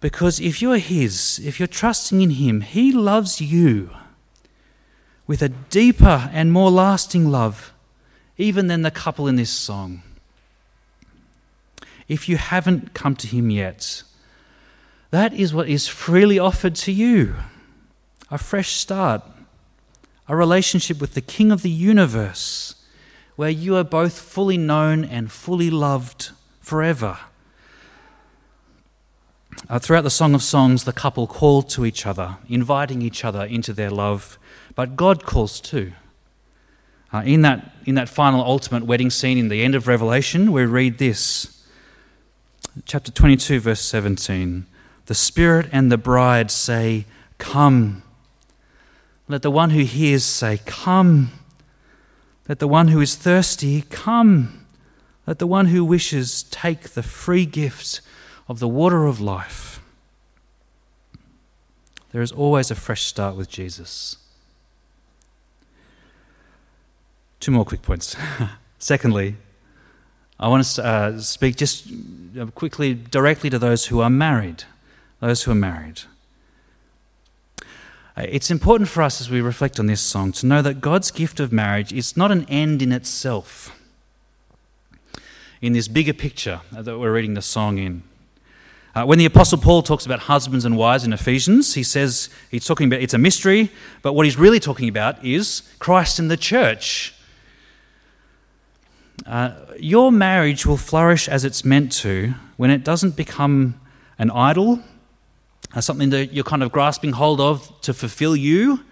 Because 0.00 0.40
if 0.40 0.62
you're 0.62 0.78
His, 0.78 1.38
if 1.44 1.60
you're 1.60 1.66
trusting 1.66 2.22
in 2.22 2.30
Him, 2.30 2.62
He 2.62 2.92
loves 2.92 3.42
you 3.42 3.90
with 5.26 5.42
a 5.42 5.48
deeper 5.48 6.30
and 6.32 6.52
more 6.52 6.70
lasting 6.70 7.30
love, 7.30 7.72
even 8.36 8.66
than 8.66 8.82
the 8.82 8.90
couple 8.90 9.28
in 9.28 9.36
this 9.36 9.50
song. 9.50 10.02
If 12.08 12.28
you 12.28 12.36
haven't 12.36 12.94
come 12.94 13.16
to 13.16 13.26
Him 13.26 13.50
yet, 13.50 14.02
that 15.10 15.32
is 15.32 15.54
what 15.54 15.68
is 15.68 15.88
freely 15.88 16.38
offered 16.38 16.74
to 16.76 16.92
you 16.92 17.34
a 18.30 18.38
fresh 18.38 18.72
start, 18.72 19.22
a 20.26 20.34
relationship 20.34 20.98
with 21.00 21.12
the 21.12 21.20
King 21.20 21.52
of 21.52 21.60
the 21.60 21.70
universe, 21.70 22.74
where 23.36 23.50
you 23.50 23.76
are 23.76 23.84
both 23.84 24.18
fully 24.18 24.56
known 24.56 25.04
and 25.04 25.30
fully 25.30 25.68
loved 25.68 26.30
forever. 26.60 27.18
Uh, 29.68 29.78
throughout 29.78 30.02
the 30.02 30.10
Song 30.10 30.34
of 30.34 30.42
Songs, 30.42 30.84
the 30.84 30.94
couple 30.94 31.26
call 31.26 31.62
to 31.62 31.84
each 31.84 32.06
other, 32.06 32.38
inviting 32.48 33.02
each 33.02 33.22
other 33.22 33.44
into 33.44 33.74
their 33.74 33.90
love, 33.90 34.38
but 34.74 34.96
God 34.96 35.24
calls 35.24 35.60
too. 35.60 35.92
Uh, 37.12 37.22
in, 37.24 37.42
that, 37.42 37.74
in 37.84 37.94
that 37.96 38.08
final 38.08 38.42
ultimate 38.42 38.84
wedding 38.84 39.10
scene 39.10 39.36
in 39.36 39.48
the 39.48 39.62
end 39.62 39.74
of 39.74 39.86
Revelation, 39.86 40.50
we 40.50 40.64
read 40.64 40.98
this 40.98 41.64
chapter 42.86 43.10
22, 43.10 43.60
verse 43.60 43.80
17 43.80 44.66
the 45.06 45.14
Spirit 45.14 45.68
and 45.72 45.90
the 45.90 45.98
bride 45.98 46.50
say, 46.50 47.06
Come. 47.38 48.02
Let 49.26 49.42
the 49.42 49.50
one 49.50 49.70
who 49.70 49.82
hears 49.82 50.24
say, 50.24 50.60
Come. 50.64 51.32
Let 52.48 52.58
the 52.58 52.68
one 52.68 52.88
who 52.88 53.00
is 53.00 53.14
thirsty 53.14 53.82
come. 53.82 54.66
Let 55.26 55.38
the 55.38 55.46
one 55.46 55.66
who 55.66 55.84
wishes 55.84 56.42
take 56.44 56.90
the 56.90 57.02
free 57.02 57.46
gift 57.46 58.00
of 58.48 58.58
the 58.58 58.68
water 58.68 59.06
of 59.06 59.20
life. 59.20 59.80
There 62.10 62.22
is 62.22 62.32
always 62.32 62.70
a 62.70 62.74
fresh 62.74 63.02
start 63.02 63.36
with 63.36 63.48
Jesus. 63.48 64.16
Two 67.42 67.50
more 67.50 67.64
quick 67.64 67.82
points. 67.82 68.16
Secondly, 68.78 69.34
I 70.38 70.46
want 70.46 70.64
to 70.64 70.84
uh, 70.84 71.18
speak 71.18 71.56
just 71.56 71.88
uh, 72.40 72.46
quickly, 72.46 72.94
directly 72.94 73.50
to 73.50 73.58
those 73.58 73.86
who 73.86 74.00
are 74.00 74.08
married 74.08 74.64
those 75.22 75.44
who 75.44 75.52
are 75.52 75.54
married. 75.54 76.02
Uh, 77.60 78.26
it's 78.28 78.50
important 78.50 78.88
for 78.88 79.02
us 79.02 79.20
as 79.20 79.30
we 79.30 79.40
reflect 79.40 79.78
on 79.78 79.86
this 79.86 80.00
song 80.00 80.32
to 80.32 80.46
know 80.46 80.60
that 80.60 80.80
God's 80.80 81.10
gift 81.12 81.38
of 81.38 81.52
marriage 81.52 81.92
is 81.92 82.16
not 82.16 82.32
an 82.32 82.44
end 82.48 82.82
in 82.82 82.92
itself. 82.92 83.78
In 85.60 85.72
this 85.72 85.86
bigger 85.86 86.12
picture 86.12 86.60
that 86.72 86.98
we're 86.98 87.12
reading 87.12 87.34
the 87.34 87.42
song 87.42 87.78
in. 87.78 88.02
Uh, 88.96 89.04
when 89.04 89.18
the 89.18 89.24
Apostle 89.24 89.58
Paul 89.58 89.82
talks 89.82 90.04
about 90.04 90.18
husbands 90.18 90.64
and 90.64 90.76
wives 90.76 91.04
in 91.04 91.12
Ephesians, 91.12 91.74
he 91.74 91.84
says 91.84 92.28
he's 92.50 92.66
talking 92.66 92.88
about 92.88 93.00
it's 93.00 93.14
a 93.14 93.18
mystery, 93.18 93.70
but 94.02 94.14
what 94.14 94.26
he's 94.26 94.36
really 94.36 94.60
talking 94.60 94.88
about 94.88 95.24
is 95.24 95.62
Christ 95.78 96.18
and 96.18 96.28
the 96.28 96.36
church. 96.36 97.14
Uh, 99.26 99.54
your 99.78 100.10
marriage 100.10 100.66
will 100.66 100.76
flourish 100.76 101.28
as 101.28 101.44
it's 101.44 101.64
meant 101.64 101.92
to 101.92 102.34
when 102.56 102.70
it 102.70 102.84
doesn't 102.84 103.16
become 103.16 103.80
an 104.18 104.30
idol 104.30 104.82
as 105.74 105.86
something 105.86 106.10
that 106.10 106.32
you're 106.32 106.44
kind 106.44 106.62
of 106.62 106.70
grasping 106.70 107.12
hold 107.12 107.40
of 107.40 107.80
to 107.80 107.94
fulfill 107.94 108.36
you, 108.36 108.84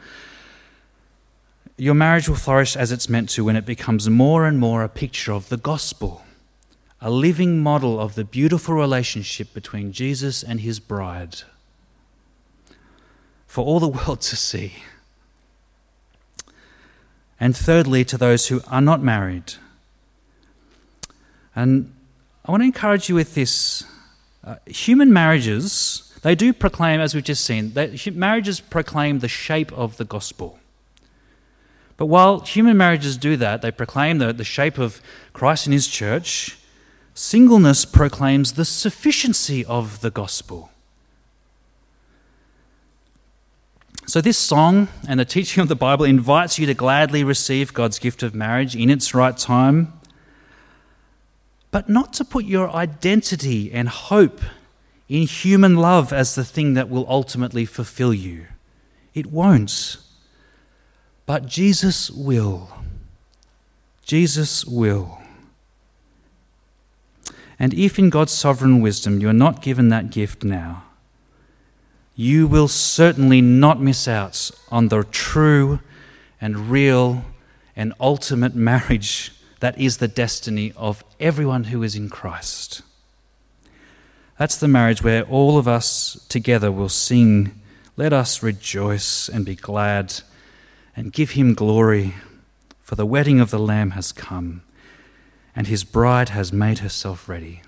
your 1.76 1.94
marriage 1.94 2.28
will 2.28 2.36
flourish 2.36 2.76
as 2.76 2.92
it's 2.92 3.08
meant 3.08 3.28
to 3.30 3.44
when 3.44 3.56
it 3.56 3.66
becomes 3.66 4.08
more 4.08 4.46
and 4.46 4.58
more 4.58 4.82
a 4.82 4.88
picture 4.88 5.32
of 5.32 5.48
the 5.48 5.56
gospel, 5.56 6.24
a 7.00 7.10
living 7.10 7.60
model 7.60 7.98
of 8.00 8.14
the 8.14 8.24
beautiful 8.24 8.74
relationship 8.74 9.52
between 9.52 9.92
Jesus 9.92 10.42
and 10.42 10.60
his 10.60 10.80
bride 10.80 11.42
for 13.46 13.64
all 13.64 13.80
the 13.80 13.88
world 14.06 14.20
to 14.22 14.36
see. 14.36 14.74
And 17.38 17.56
thirdly, 17.56 18.04
to 18.04 18.18
those 18.18 18.48
who 18.48 18.60
are 18.68 18.82
not 18.82 19.02
married. 19.02 19.54
And 21.54 21.92
I 22.44 22.50
want 22.50 22.62
to 22.62 22.66
encourage 22.66 23.08
you 23.08 23.14
with 23.14 23.34
this 23.34 23.84
uh, 24.44 24.56
human 24.66 25.12
marriages 25.12 26.10
they 26.22 26.34
do 26.34 26.52
proclaim, 26.52 27.00
as 27.00 27.14
we've 27.14 27.24
just 27.24 27.44
seen, 27.44 27.72
that 27.72 28.14
marriages 28.14 28.60
proclaim 28.60 29.20
the 29.20 29.28
shape 29.28 29.72
of 29.72 29.96
the 29.96 30.04
gospel. 30.04 30.58
But 31.96 32.06
while 32.06 32.40
human 32.40 32.76
marriages 32.76 33.16
do 33.16 33.36
that, 33.36 33.62
they 33.62 33.70
proclaim 33.70 34.18
the, 34.18 34.32
the 34.32 34.44
shape 34.44 34.78
of 34.78 35.00
Christ 35.32 35.66
and 35.66 35.72
his 35.72 35.88
church, 35.88 36.58
singleness 37.14 37.84
proclaims 37.84 38.54
the 38.54 38.64
sufficiency 38.64 39.64
of 39.64 40.00
the 40.00 40.10
gospel. 40.10 40.70
So, 44.06 44.20
this 44.20 44.38
song 44.38 44.88
and 45.06 45.20
the 45.20 45.24
teaching 45.24 45.62
of 45.62 45.68
the 45.68 45.76
Bible 45.76 46.04
invites 46.04 46.58
you 46.58 46.66
to 46.66 46.74
gladly 46.74 47.22
receive 47.22 47.72
God's 47.72 47.98
gift 47.98 48.22
of 48.22 48.34
marriage 48.34 48.74
in 48.74 48.90
its 48.90 49.14
right 49.14 49.36
time, 49.36 49.92
but 51.70 51.88
not 51.88 52.12
to 52.14 52.24
put 52.24 52.44
your 52.44 52.70
identity 52.70 53.72
and 53.72 53.88
hope 53.88 54.40
in 55.08 55.26
human 55.26 55.76
love 55.76 56.12
as 56.12 56.34
the 56.34 56.44
thing 56.44 56.74
that 56.74 56.88
will 56.88 57.06
ultimately 57.08 57.64
fulfill 57.64 58.14
you. 58.14 58.46
It 59.14 59.26
won't. 59.26 59.96
But 61.26 61.46
Jesus 61.46 62.10
will. 62.10 62.70
Jesus 64.04 64.64
will. 64.64 65.18
And 67.58 67.74
if 67.74 67.98
in 67.98 68.08
God's 68.10 68.32
sovereign 68.32 68.80
wisdom 68.80 69.20
you 69.20 69.28
are 69.28 69.34
not 69.34 69.62
given 69.62 69.88
that 69.90 70.10
gift 70.10 70.42
now, 70.42 70.84
you 72.16 72.46
will 72.46 72.68
certainly 72.68 73.40
not 73.40 73.80
miss 73.80 74.08
out 74.08 74.50
on 74.70 74.88
the 74.88 75.02
true 75.04 75.80
and 76.40 76.70
real 76.70 77.24
and 77.76 77.92
ultimate 78.00 78.54
marriage 78.70 79.32
that 79.60 79.78
is 79.78 79.98
the 79.98 80.08
destiny 80.08 80.72
of 80.76 81.04
everyone 81.18 81.64
who 81.64 81.82
is 81.82 81.94
in 81.94 82.08
Christ. 82.08 82.82
That's 84.38 84.56
the 84.56 84.68
marriage 84.68 85.02
where 85.02 85.22
all 85.24 85.58
of 85.58 85.68
us 85.68 86.24
together 86.28 86.72
will 86.72 86.88
sing, 86.88 87.60
Let 87.96 88.12
us 88.12 88.42
rejoice 88.42 89.28
and 89.28 89.44
be 89.44 89.54
glad 89.54 90.22
and 90.96 91.12
give 91.12 91.32
him 91.32 91.54
glory, 91.54 92.14
for 92.80 92.94
the 92.94 93.06
wedding 93.06 93.38
of 93.38 93.50
the 93.50 93.58
Lamb 93.58 93.92
has 93.92 94.12
come, 94.12 94.62
and 95.54 95.66
his 95.66 95.84
bride 95.84 96.30
has 96.30 96.52
made 96.52 96.78
herself 96.78 97.28
ready. 97.28 97.62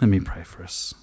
Let 0.00 0.08
me 0.08 0.20
pray 0.20 0.44
for 0.44 0.62
us. 0.62 0.94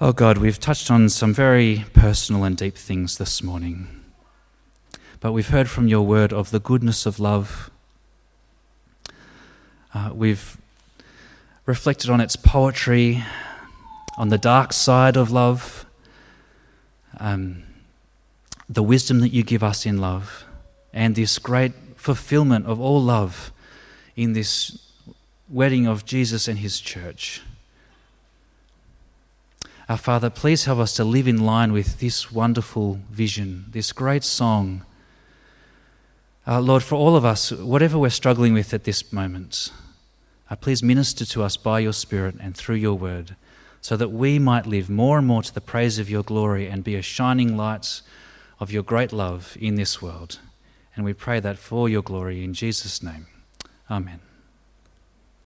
Oh 0.00 0.12
God, 0.12 0.38
we've 0.38 0.60
touched 0.60 0.92
on 0.92 1.08
some 1.08 1.34
very 1.34 1.84
personal 1.92 2.44
and 2.44 2.56
deep 2.56 2.76
things 2.76 3.18
this 3.18 3.42
morning. 3.42 4.04
But 5.18 5.32
we've 5.32 5.48
heard 5.48 5.68
from 5.68 5.88
your 5.88 6.02
word 6.02 6.32
of 6.32 6.52
the 6.52 6.60
goodness 6.60 7.04
of 7.04 7.18
love 7.18 7.68
uh, 9.92 10.12
we've 10.14 10.56
reflected 11.66 12.10
on 12.10 12.20
its 12.20 12.36
poetry, 12.36 13.24
on 14.16 14.28
the 14.28 14.38
dark 14.38 14.72
side 14.72 15.16
of 15.16 15.32
love, 15.32 15.84
um, 17.18 17.64
the 18.68 18.84
wisdom 18.84 19.18
that 19.18 19.30
you 19.30 19.42
give 19.42 19.64
us 19.64 19.84
in 19.84 19.98
love, 19.98 20.44
and 20.92 21.16
this 21.16 21.40
great 21.40 21.72
fulfillment 21.96 22.66
of 22.66 22.78
all 22.78 23.02
love 23.02 23.50
in 24.14 24.32
this 24.32 24.78
wedding 25.48 25.88
of 25.88 26.04
Jesus 26.04 26.46
and 26.46 26.60
his 26.60 26.80
church. 26.80 27.42
Our 29.88 29.96
Father, 29.96 30.28
please 30.28 30.66
help 30.66 30.80
us 30.80 30.92
to 30.96 31.04
live 31.04 31.26
in 31.26 31.44
line 31.46 31.72
with 31.72 31.98
this 31.98 32.30
wonderful 32.30 33.00
vision, 33.10 33.64
this 33.70 33.92
great 33.92 34.24
song 34.24 34.84
Uh, 36.46 36.60
Lord, 36.62 36.82
for 36.82 36.94
all 36.94 37.14
of 37.14 37.26
us, 37.26 37.52
whatever 37.52 37.98
we're 37.98 38.08
struggling 38.08 38.54
with 38.54 38.72
at 38.72 38.84
this 38.84 39.12
moment, 39.12 39.70
uh, 40.50 40.56
please 40.56 40.82
minister 40.82 41.26
to 41.26 41.42
us 41.42 41.58
by 41.58 41.78
your 41.78 41.92
Spirit 41.92 42.36
and 42.40 42.56
through 42.56 42.76
your 42.76 42.94
word, 42.94 43.36
so 43.82 43.98
that 43.98 44.08
we 44.08 44.38
might 44.38 44.66
live 44.66 44.88
more 44.88 45.18
and 45.18 45.26
more 45.26 45.42
to 45.42 45.52
the 45.52 45.60
praise 45.60 45.98
of 45.98 46.08
your 46.08 46.22
glory 46.22 46.66
and 46.66 46.82
be 46.82 46.96
a 46.96 47.02
shining 47.02 47.54
light 47.54 48.00
of 48.60 48.72
your 48.72 48.82
great 48.82 49.12
love 49.12 49.58
in 49.60 49.74
this 49.74 50.00
world. 50.00 50.38
And 50.96 51.04
we 51.04 51.12
pray 51.12 51.38
that 51.40 51.58
for 51.58 51.86
your 51.86 52.02
glory 52.02 52.42
in 52.42 52.54
Jesus' 52.54 53.02
name. 53.02 53.26
Amen. 53.90 54.20